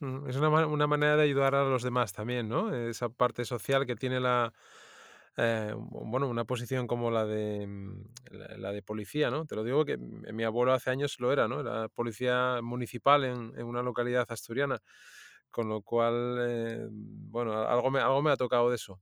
[0.00, 2.74] Mm, es una, una manera de ayudar a los demás también, ¿no?
[2.74, 4.52] Esa parte social que tiene la,
[5.36, 8.04] eh, bueno, una posición como la de, mm,
[8.58, 9.46] la, de policía, ¿no?
[9.46, 11.60] Te lo digo que mi abuelo hace años lo era, ¿no?
[11.60, 14.80] Era policía municipal en, en una localidad asturiana,
[15.50, 19.00] con lo cual, eh, bueno, algo me, algo me ha tocado de eso.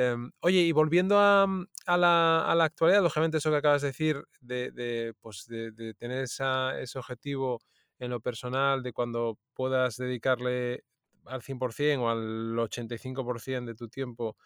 [0.00, 3.82] Em, oye, y volviendo a, mm, a, la, a, la, actualidad, lógicamente eso que acabas
[3.82, 7.60] de decir, de, de pues de, de tener esa, ese objetivo
[7.98, 10.84] en lo personal, de cuando puedas dedicarle
[11.24, 14.36] al 100% o al 85% de tu tiempo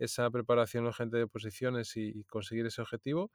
[0.00, 3.30] esa preparación gente de posiciones y, conseguir ese objetivo.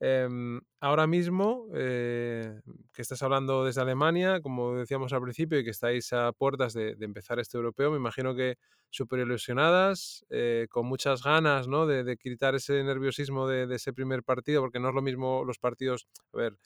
[0.00, 2.60] Em, ahora mismo, eh,
[2.92, 6.96] que estás hablando desde Alemania, como decíamos al principio, y que estáis a puertas de,
[7.00, 8.58] empezar este europeo, me imagino que
[8.90, 11.86] súper ilusionadas, eh, con muchas ganas ¿no?
[11.86, 16.08] de, quitar ese nerviosismo de, ese primer partido, porque no es lo mismo los partidos,
[16.32, 16.58] a ver,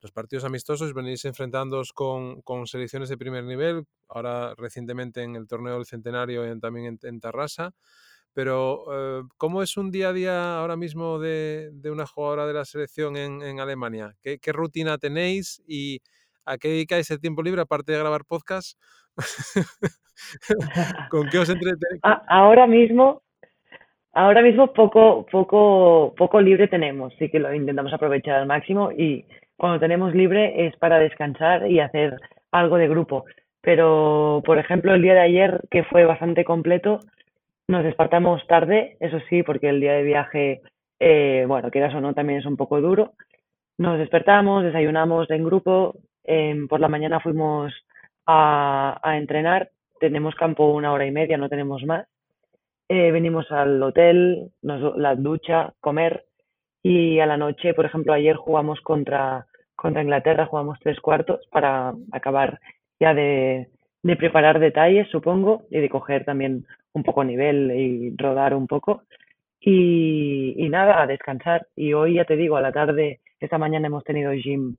[0.00, 5.46] los partidos amistosos, venís enfrentándoos con, con selecciones de primer nivel, ahora recientemente en el
[5.46, 7.74] torneo del centenario y también en, en Tarrasa.
[8.32, 12.64] Pero, eh, ¿cómo es un día a día ahora mismo de, una jugadora de la
[12.64, 14.14] selección en, en Alemania?
[14.22, 16.00] ¿Qué, ¿Qué, rutina tenéis y
[16.44, 18.78] a qué dedicáis el tiempo libre aparte de grabar podcast?
[21.10, 22.00] ¿Con qué os entretenéis?
[22.28, 23.22] Ahora mismo,
[24.12, 29.24] ahora mismo poco, poco, poco libre tenemos, sí que lo intentamos aprovechar al máximo y
[29.56, 32.16] cuando tenemos libre es para descansar y hacer
[32.50, 33.24] algo de grupo.
[33.60, 37.00] Pero, por ejemplo, el día de ayer, que fue bastante completo,
[37.70, 40.60] nos despertamos tarde, eso sí, porque el día de viaje,
[40.98, 43.12] eh, bueno, quieras o no, también es un poco duro.
[43.78, 47.72] Nos despertamos, desayunamos en grupo, em, por la mañana fuimos
[48.26, 52.06] a, a, entrenar, tenemos campo una hora y media, no tenemos más.
[52.88, 56.24] Eh, venimos al hotel, nos, la ducha, comer
[56.82, 61.94] y a la noche, por ejemplo, ayer jugamos contra, contra Inglaterra, jugamos tres cuartos para
[62.10, 62.58] acabar
[62.98, 63.68] ya de,
[64.02, 69.02] de preparar detalles, supongo, y de coger también un poco nivel y rodar un poco.
[69.60, 71.66] Y, nada, a descansar.
[71.76, 74.76] Y hoy ya te digo, a la tarde, esta mañana hemos tenido gym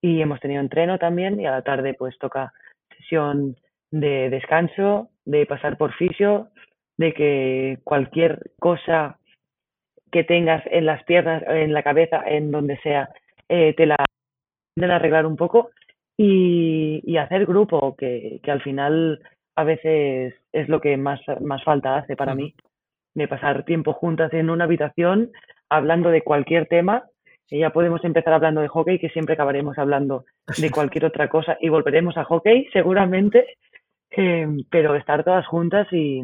[0.00, 2.52] y hemos tenido entreno también, y a la tarde pues toca
[2.98, 3.56] sesión
[3.90, 6.48] de descanso, de pasar por fisio,
[6.96, 9.18] de que cualquier cosa
[10.12, 13.08] que tengas en las piernas, en la cabeza, en donde sea,
[13.48, 13.96] eh, te la
[14.76, 15.70] den arreglar un poco
[16.16, 19.20] y, y hacer grupo, que, que al final
[19.56, 22.54] a veces es lo que más, más falta hace para mí,
[23.14, 25.30] de pasar tiempo juntas en una habitación
[25.68, 27.04] hablando de cualquier tema.
[27.50, 30.24] Y ya podemos empezar hablando de hockey, que siempre acabaremos hablando
[30.58, 33.56] de cualquier otra cosa y volveremos a hockey seguramente,
[34.10, 36.22] eh, pero estar todas juntas y,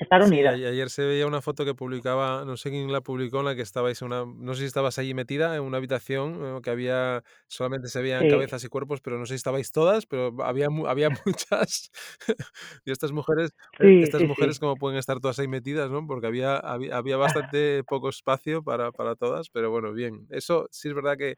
[0.00, 0.56] estar unida.
[0.56, 3.54] Sí, ayer se veía una foto que publicaba, no sé quién la publicó, en la
[3.54, 7.22] que estabais una, no sé si estabas allí metida en una habitación eh, que había,
[7.46, 11.10] solamente se veían cabezas y cuerpos, pero no sé si estabais todas, pero había, había
[11.26, 11.90] muchas.
[12.84, 16.06] y estas mujeres, eh, estas mujeres como pueden estar todas ahí metidas, ¿no?
[16.06, 20.26] Porque había, había, había bastante poco espacio para, para todas, pero bueno, bien.
[20.30, 21.36] Eso sí es verdad que,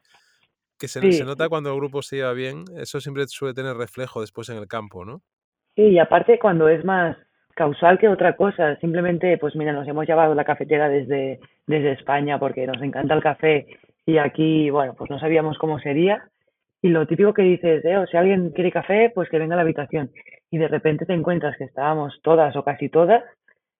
[0.79, 4.21] que se, se nota cuando el grupo se lleva bien, eso siempre suele tener reflejo
[4.21, 5.21] después en el campo, ¿no?
[5.75, 7.17] Sí, y aparte cuando es más
[7.55, 8.75] causal que otra cosa.
[8.77, 13.21] Simplemente, pues mira, nos hemos llevado la cafetera desde, desde España porque nos encanta el
[13.21, 13.67] café
[14.05, 16.23] y aquí, bueno, pues no sabíamos cómo sería.
[16.81, 19.57] Y lo típico que dices, eh, o si alguien quiere café, pues que venga a
[19.57, 20.11] la habitación.
[20.51, 23.23] Y de repente te encuentras que estábamos todas o casi todas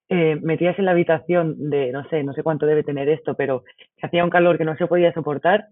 [0.10, 3.64] eh, metidas en la habitación de, no sé, no sé cuánto debe tener esto, pero
[4.02, 5.66] hacía un calor que no se podía soportar.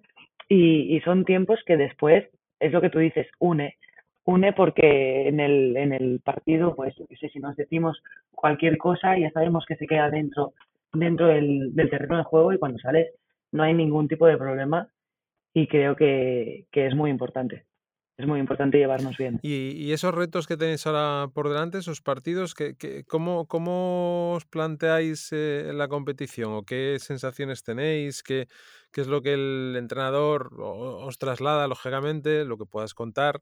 [0.50, 2.26] Y, y son tiempos que después,
[2.60, 3.78] es lo que tú dices, une
[4.26, 9.66] une porque en el, en el partido, pues si nos decimos cualquier cosa, ya sabemos
[9.68, 10.54] que se queda dentro,
[10.94, 13.08] dentro del, del terreno de juego y cuando sales
[13.52, 14.88] no hay ningún tipo de problema
[15.54, 17.66] y creo que, que es muy importante.
[18.18, 19.40] Es muy importante llevarnos bien.
[19.42, 24.34] ¿Y, y esos retos que tenéis ahora por delante, esos partidos, que, que, ¿cómo, ¿cómo
[24.34, 28.22] os planteáis eh, la competición o qué sensaciones tenéis?
[28.22, 28.48] ¿Qué,
[28.92, 33.42] ¿Qué es lo que el entrenador os traslada, lógicamente, lo que puedas contar?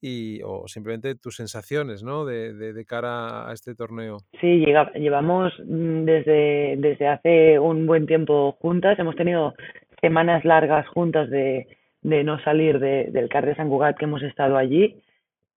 [0.00, 2.24] Y, o simplemente tus sensaciones ¿no?
[2.24, 4.18] de, de, cara a este torneo.
[4.40, 9.54] Sí, llega, llevamos mm, desde, desde hace un buen tiempo juntas, hemos tenido
[10.00, 11.66] semanas largas juntas de,
[12.02, 15.02] de no salir de, del CAR de San Cugat que hemos estado allí.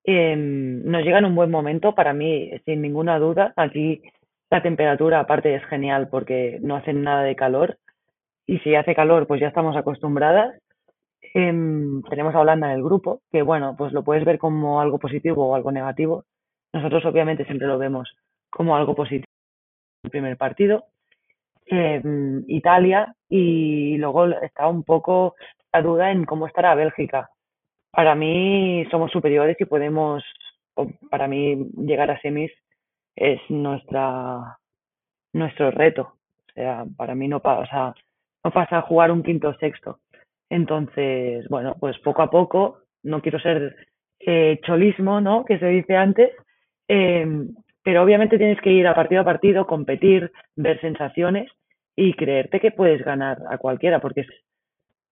[0.03, 3.53] Eh, nos llega en un buen momento, para mí, sin ninguna duda.
[3.55, 4.01] Aquí
[4.49, 7.77] la temperatura aparte es genial porque no hace nada de calor
[8.45, 10.55] y si hace calor pues ya estamos acostumbradas
[11.33, 14.99] Em, tenemos a Holanda en el grupo, que bueno, pues lo puedes ver como algo
[14.99, 16.25] positivo o algo negativo.
[16.73, 18.09] nosotros obviamente siempre lo vemos
[18.49, 19.25] como algo positivo
[20.03, 20.85] el primer partido.
[21.65, 22.01] Eh,
[22.47, 25.35] Italia y luego está un poco
[25.71, 27.29] la duda en cómo estará Bélgica.
[27.91, 30.23] Para mí somos superiores y podemos,
[31.09, 32.51] para mí llegar a semis
[33.15, 34.57] es nuestra
[35.33, 36.13] nuestro reto.
[36.49, 37.95] O sea, para mí no pasa,
[38.43, 39.99] no pasa jugar un quinto o sexto.
[40.51, 43.73] Entonces, bueno, pues poco a poco, no quiero ser
[44.19, 45.45] eh, cholismo, ¿no?
[45.45, 46.29] Que se dice antes,
[46.89, 47.25] eh,
[47.81, 51.49] pero obviamente tienes que ir a partido a partido, competir, ver sensaciones
[51.95, 54.25] y creerte que puedes ganar a cualquiera, porque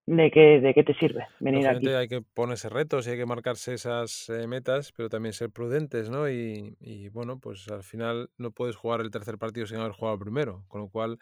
[0.08, 1.88] de qué, de qué te sirve venir aquí.
[1.88, 6.10] Hay que ponerse retos y hay que marcarse esas eh, metas, pero también ser prudentes,
[6.10, 6.30] ¿no?
[6.30, 10.16] Y, y, bueno, pues al final no puedes jugar el tercer partido sin haber jugado
[10.16, 11.18] el primero, con lo cual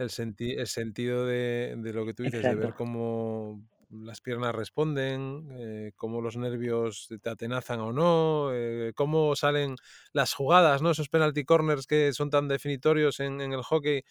[0.00, 4.54] el, senti el sentido de, de, lo que tú dices, de ver cómo las piernas
[4.54, 9.76] responden, eh, cómo los nervios te atenazan o no, eh, cómo salen
[10.12, 10.90] las jugadas, ¿no?
[10.90, 14.04] Esos penalty corners que son tan definitorios en, en el hockey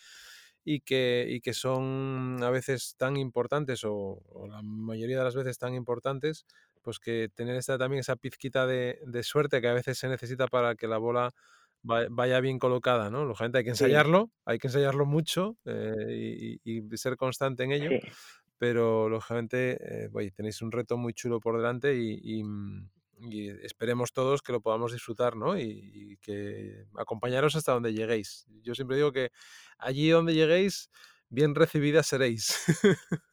[0.66, 5.58] y que, y que son a veces tan importantes o, la mayoría de las veces
[5.58, 6.46] tan importantes,
[6.82, 10.48] pues que tener esta, también esa pizquita de, de suerte que a veces se necesita
[10.48, 11.34] para que la bola
[11.82, 13.25] vaya bien colocada, ¿no?
[13.25, 17.89] Lógicamente hay que ensayarlo, hay que ensayarlo mucho eh, y, y, ser constante en ello,
[18.57, 22.89] pero lógicamente eh, tenéis un reto muy chulo por delante y, mm,
[23.32, 25.57] y, esperemos todos que lo podamos disfrutar, ¿no?
[25.57, 28.45] Y, que acompañaros hasta donde lleguéis.
[28.61, 29.30] Yo siempre digo que
[29.77, 30.91] allí donde lleguéis,
[31.30, 32.65] bien recibidas seréis.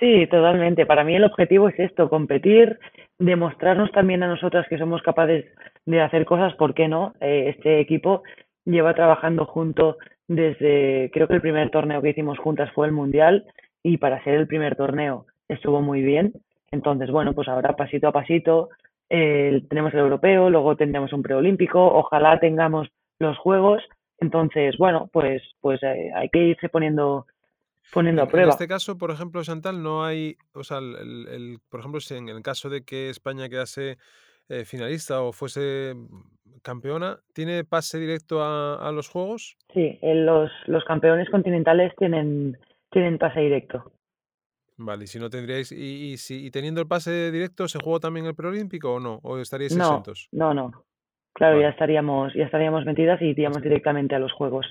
[0.00, 0.86] Sí, totalmente.
[0.86, 2.78] Para mí el objetivo es esto, competir,
[3.18, 5.44] demostrarnos también a nosotras que somos capaces
[5.88, 7.14] de hacer cosas, ¿por qué no?
[7.20, 8.22] Eh, este equipo
[8.66, 13.46] lleva trabajando junto desde, creo que el primer torneo que hicimos juntas fue el Mundial
[13.82, 16.34] y para ser el primer torneo estuvo muy bien.
[16.70, 18.68] Entonces, bueno, pues ahora pasito a pasito
[19.08, 23.82] eh, tenemos el europeo, luego tendremos un preolímpico, ojalá tengamos los juegos.
[24.18, 27.26] Entonces, bueno, pues, pues eh, hay que irse poniendo
[27.94, 28.48] poniendo a prueba.
[28.48, 32.14] En este caso, por ejemplo, Chantal, no hay, o sea, el, el, por ejemplo, si
[32.14, 33.96] en el caso de que España quedase
[34.48, 35.94] eh, finalista o fuese
[36.62, 39.56] campeona, ¿tiene pase directo a, a los Juegos?
[39.72, 42.58] Sí, los, los campeones continentales tienen,
[42.90, 43.92] tienen pase directo.
[44.76, 47.98] Vale, y si no tendríais, y, y, si, y teniendo el pase directo, ¿se juega
[47.98, 49.18] también el preolímpico o no?
[49.22, 50.28] ¿O estaríais no, exentos?
[50.30, 50.84] No, no.
[51.34, 51.66] Claro, vale.
[51.66, 54.66] ya estaríamos, ya estaríamos metidas y iríamos directamente a los Juegos.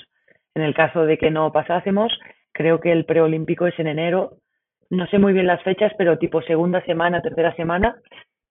[0.55, 2.11] En el caso de que no pasásemos,
[2.53, 4.37] creo que el preolímpico es en enero.
[4.89, 8.01] No sé muy bien las fechas, pero tipo segunda semana, tercera semana,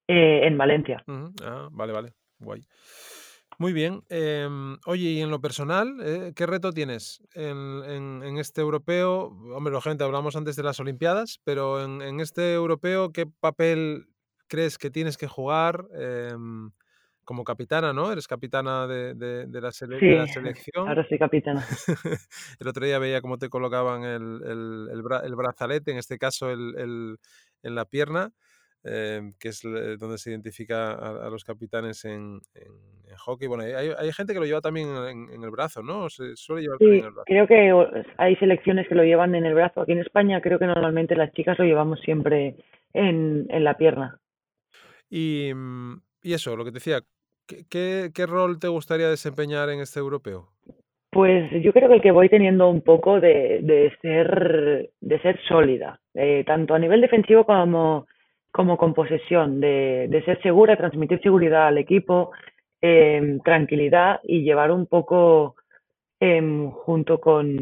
[0.08, 1.02] eh, en Valencia.
[1.06, 1.32] Uh -huh.
[1.42, 2.12] Ah, vale, vale.
[2.38, 2.66] Guay.
[3.58, 4.02] Muy bien.
[4.10, 4.46] Eh,
[4.84, 9.28] oye, y en lo personal, eh, ¿qué reto tienes en, en, en, este europeo?
[9.54, 14.08] Hombre, gente, hablamos antes de las Olimpiadas, pero en, en, este europeo, ¿qué papel
[14.46, 16.70] crees que tienes que jugar em,
[17.24, 18.12] como capitana, no?
[18.12, 20.86] Eres capitana de, de, de, la, sele sí, de, la, selección.
[20.88, 21.66] Ahora soy capitana.
[22.60, 26.18] el otro día veía cómo te colocaban el, el, el, bra el brazalete, en este
[26.18, 27.18] caso el,
[27.62, 28.32] en la pierna.
[28.88, 29.62] Eh, que es
[29.98, 32.72] donde se identifica a, a los capitanes en, en,
[33.08, 33.48] en, hockey.
[33.48, 36.08] Bueno, hay, hay, gente que lo lleva también en, en el brazo, ¿no?
[36.08, 37.24] Se suele llevar sí, en el brazo.
[37.26, 39.80] creo que hay selecciones que lo llevan en el brazo.
[39.80, 42.54] Aquí en España creo que normalmente las chicas lo llevamos siempre
[42.92, 44.20] en, en la pierna.
[45.10, 45.50] Y,
[46.22, 47.00] y, eso, lo que te decía,
[47.48, 50.52] ¿qué, qué, ¿qué rol te gustaría desempeñar en este europeo?
[51.10, 55.40] Pues yo creo que el que voy teniendo un poco de, de ser de ser
[55.48, 58.06] sólida, eh, tanto a nivel defensivo como
[58.56, 62.30] como con posesión, de, ser segura, transmitir seguridad al equipo,
[62.80, 65.56] eh, tranquilidad y llevar un poco
[66.20, 67.58] eh, junto con,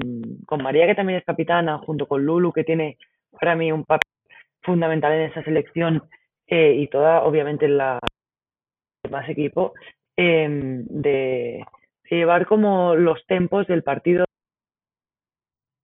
[0.62, 2.96] María, que también es capitana, junto con Lulu, que tiene
[3.32, 4.08] para mí un papel
[4.62, 6.04] fundamental en esa selección
[6.46, 7.98] eh, y toda, obviamente, la
[9.10, 9.74] más equipo,
[10.16, 11.64] em, de,
[12.08, 14.26] de llevar como los tempos del partido.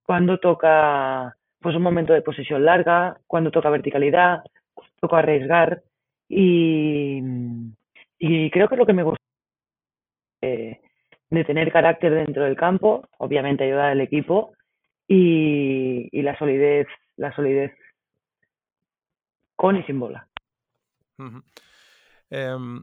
[0.07, 4.45] Cuando toca pues un momento de posesión larga, cuando toca verticalidad,
[5.01, 5.83] poco arriesgar
[6.29, 7.21] y,
[8.19, 9.23] y creo que es lo que me gusta
[10.43, 10.81] de,
[11.31, 14.53] de, tener carácter dentro del campo, obviamente ayudar al equipo
[15.09, 16.87] y, y la solidez,
[17.17, 17.73] la solidez
[19.57, 20.29] con y sin bola.
[21.19, 21.43] Uh -huh.
[22.31, 22.83] eh,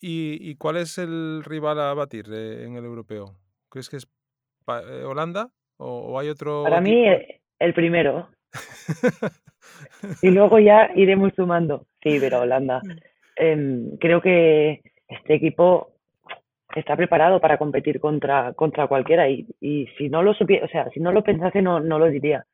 [0.00, 3.36] ¿y, ¿y, cuál es el rival a batir eh, en el europeo?
[3.70, 4.06] ¿Crees que es
[4.68, 6.64] eh, Holanda o, o, hay otro?
[6.64, 6.90] Para equipo?
[6.90, 7.06] mí
[7.58, 8.28] el primero.
[10.22, 11.86] y luego ya iremos sumando.
[12.02, 12.80] Sí, pero Holanda.
[13.36, 15.92] Eh, creo que este equipo
[16.74, 20.88] está preparado para competir contra, contra cualquiera y, y si no lo supiera, o sea,
[20.90, 22.44] si no lo pensase no, no lo diría.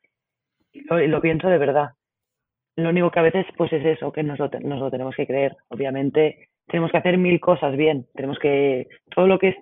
[0.89, 1.91] Lo, pienso de verdad.
[2.77, 5.27] Lo único que a veces pues es eso, que nos lo, nos lo tenemos que
[5.27, 5.57] creer.
[5.69, 8.07] Obviamente tenemos que hacer mil cosas bien.
[8.15, 9.57] Tenemos que, todo lo que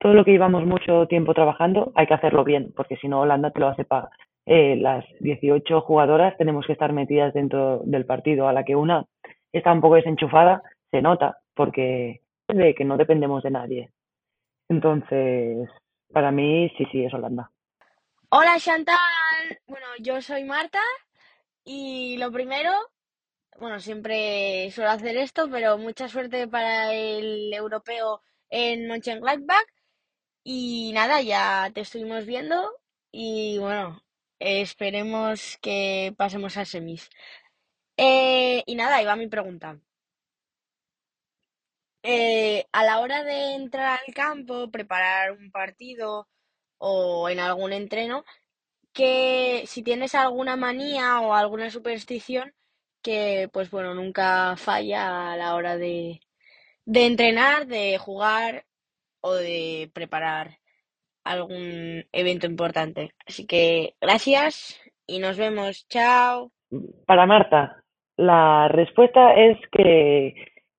[0.00, 3.50] todo lo que llevamos mucho tiempo trabajando, hay que hacerlo bien, porque si no Holanda
[3.50, 4.10] te lo hace para
[4.50, 8.48] eh, las 18 jugadoras tenemos que estar metidas dentro del partido.
[8.48, 9.04] A la que una
[9.52, 13.90] está un poco desenchufada, se nota, porque de que no dependemos de nadie.
[14.70, 15.68] Entonces,
[16.10, 17.50] para mí, sí, sí, es Holanda.
[18.30, 18.96] Hola Chantal,
[19.66, 20.80] bueno, yo soy Marta
[21.64, 22.70] y lo primero,
[23.58, 29.66] bueno, siempre suelo hacer esto, pero mucha suerte para el europeo en Mönchengladbach
[30.42, 32.70] y nada, ya te estuvimos viendo
[33.10, 33.98] y bueno,
[34.40, 37.10] esperemos que pasemos a semis.
[37.96, 39.80] Eh, y nada, ahí va mi pregunta.
[42.02, 46.28] Eh, a la hora de entrar al campo, preparar un partido
[46.78, 48.24] o en algún entreno,
[48.92, 52.54] que si tienes alguna manía o alguna superstición
[53.02, 56.20] que, pues bueno, nunca falla a la hora de,
[56.86, 58.66] de entrenar, de jugar
[59.20, 60.60] o de preparar
[61.28, 63.12] algún evento importante.
[63.26, 65.86] Así que gracias y nos vemos.
[65.88, 66.50] Chao.
[67.06, 67.82] Para Marta,
[68.16, 70.34] la respuesta es que,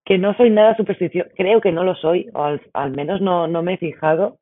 [0.05, 1.29] que no soy nada supersticioso.
[1.35, 2.43] Creo que no lo soy, o
[2.73, 4.39] al, menos no, no me he fijado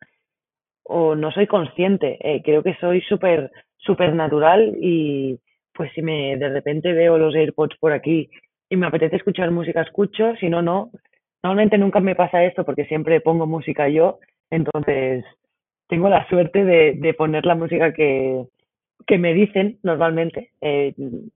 [0.83, 2.17] o no soy consciente.
[2.21, 5.39] Eh, creo que soy súper súper natural y
[5.73, 8.29] pues si me de repente veo los AirPods por aquí
[8.69, 10.91] y me apetece escuchar música, escucho, si no, no.
[11.43, 15.23] Normalmente nunca me pasa esto porque siempre pongo música yo, entonces
[15.87, 18.45] tengo la suerte de, de poner la música que,
[19.05, 20.93] que me dicen normalmente, eh,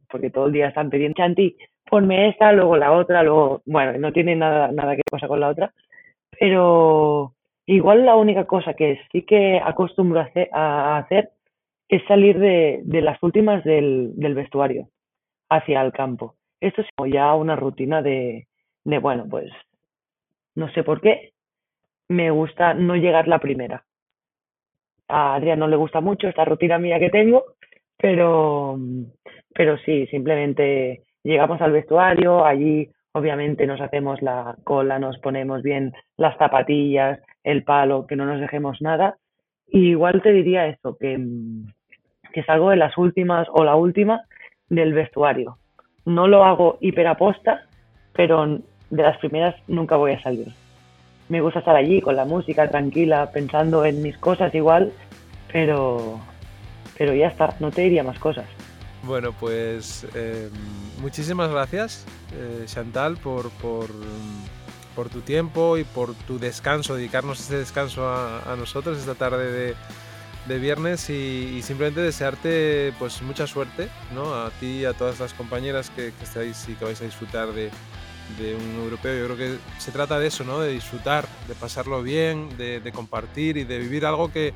[0.09, 1.55] porque todo el día están pidiendo, Chanti,
[1.89, 5.49] ponme esta, luego la otra, luego, bueno, no tiene nada, nada que pasar con la
[5.49, 5.73] otra,
[6.39, 7.33] pero
[7.65, 11.31] igual la única cosa que sí que acostumbro a hacer, a hacer
[11.87, 14.89] es salir de, las últimas del, del vestuario
[15.49, 16.35] hacia el campo.
[16.59, 18.47] Esto es como ya una rutina de,
[18.83, 19.51] de, bueno, pues
[20.55, 21.33] no sé por qué,
[22.09, 23.85] me gusta no llegar la primera.
[25.11, 27.43] A Adrián no le gusta mucho esta rutina mía que tengo,
[27.97, 28.79] pero,
[29.53, 35.93] pero sí, simplemente llegamos al vestuario, allí obviamente nos hacemos la cola, nos ponemos bien
[36.17, 39.17] las zapatillas, el palo, que no nos dejemos nada.
[39.67, 41.19] Y igual te diría eso, que,
[42.33, 44.23] que salgo de las últimas o la última
[44.69, 45.57] del vestuario.
[46.05, 47.65] No lo hago hiperaposta,
[48.13, 48.59] pero
[48.89, 50.47] de las primeras nunca voy a salir.
[51.31, 54.91] Me gusta estar allí con la música tranquila, pensando en mis cosas igual,
[55.49, 56.19] pero,
[56.97, 58.43] pero ya está, no te diría más cosas.
[59.03, 60.49] Bueno, pues eh,
[60.99, 63.87] muchísimas gracias, eh, Chantal, por, por,
[65.09, 69.73] tu tiempo y por tu descanso, dedicarnos este descanso a, nosotros esta tarde
[70.49, 71.13] de, viernes y,
[71.55, 74.35] y, simplemente desearte pues mucha suerte ¿no?
[74.35, 77.53] a ti y a todas las compañeras que, que estáis y que vais a disfrutar
[77.53, 77.71] de,
[78.37, 79.27] de, un europeo.
[79.27, 80.59] Yo creo que se trata de eso, ¿no?
[80.59, 84.53] de disfrutar, de pasarlo bien, de, compartir y de vivir algo que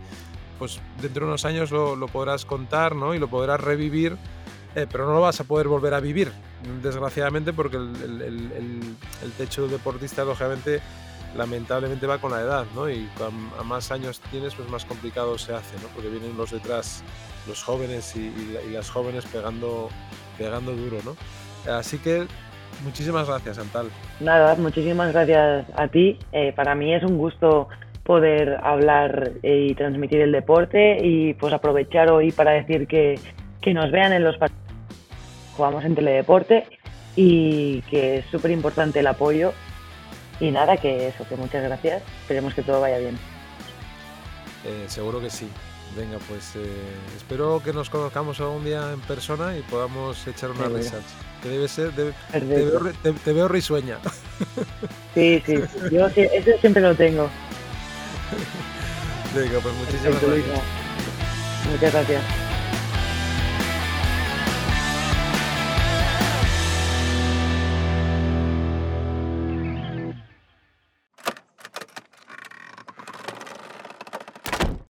[0.59, 3.13] pues dentro de unos años lo, podrás contar ¿no?
[3.13, 4.17] y lo podrás revivir,
[4.75, 6.31] eh, pero no lo vas a poder volver a vivir,
[6.81, 8.95] desgraciadamente, porque el,
[9.37, 10.81] techo del deportista, lógicamente,
[11.35, 12.89] lamentablemente va con la edad, ¿no?
[12.89, 13.09] Y
[13.59, 15.89] a más años tienes, pues más complicado se hace, ¿no?
[15.89, 17.03] Porque vienen los detrás,
[17.47, 18.33] los jóvenes y,
[18.67, 19.89] y las jóvenes pegando,
[20.37, 21.15] pegando duro, ¿no?
[21.71, 22.27] Así que
[22.83, 23.89] muchísimas gracias, Antal.
[24.19, 26.17] Nada, muchísimas gracias a ti.
[26.31, 27.67] Eh, para mí es un gusto
[28.03, 33.19] poder hablar y transmitir el deporte y pues aprovechar hoy para decir que,
[33.61, 34.63] que nos vean en los partidos.
[35.57, 36.65] Jugamos en Teledeporte
[37.15, 39.53] y que es súper importante el apoyo
[40.39, 42.03] y nada, que eso, que muchas gracias.
[42.21, 43.17] Esperemos que todo vaya bien.
[44.65, 45.49] Eh, seguro que sí.
[45.95, 46.67] Venga, pues eh,
[47.15, 50.97] espero que nos conozcamos algún día en persona y podamos echar una risa.
[51.41, 53.99] Que debe ser, debe, te, veo, te, te, veo, risueña.
[55.13, 55.55] Sí, sí,
[55.91, 57.29] yo eso siempre lo tengo.
[59.33, 61.71] Venga, pues muchísimas Perfecto, gracias.
[61.71, 62.44] Muchas gracias.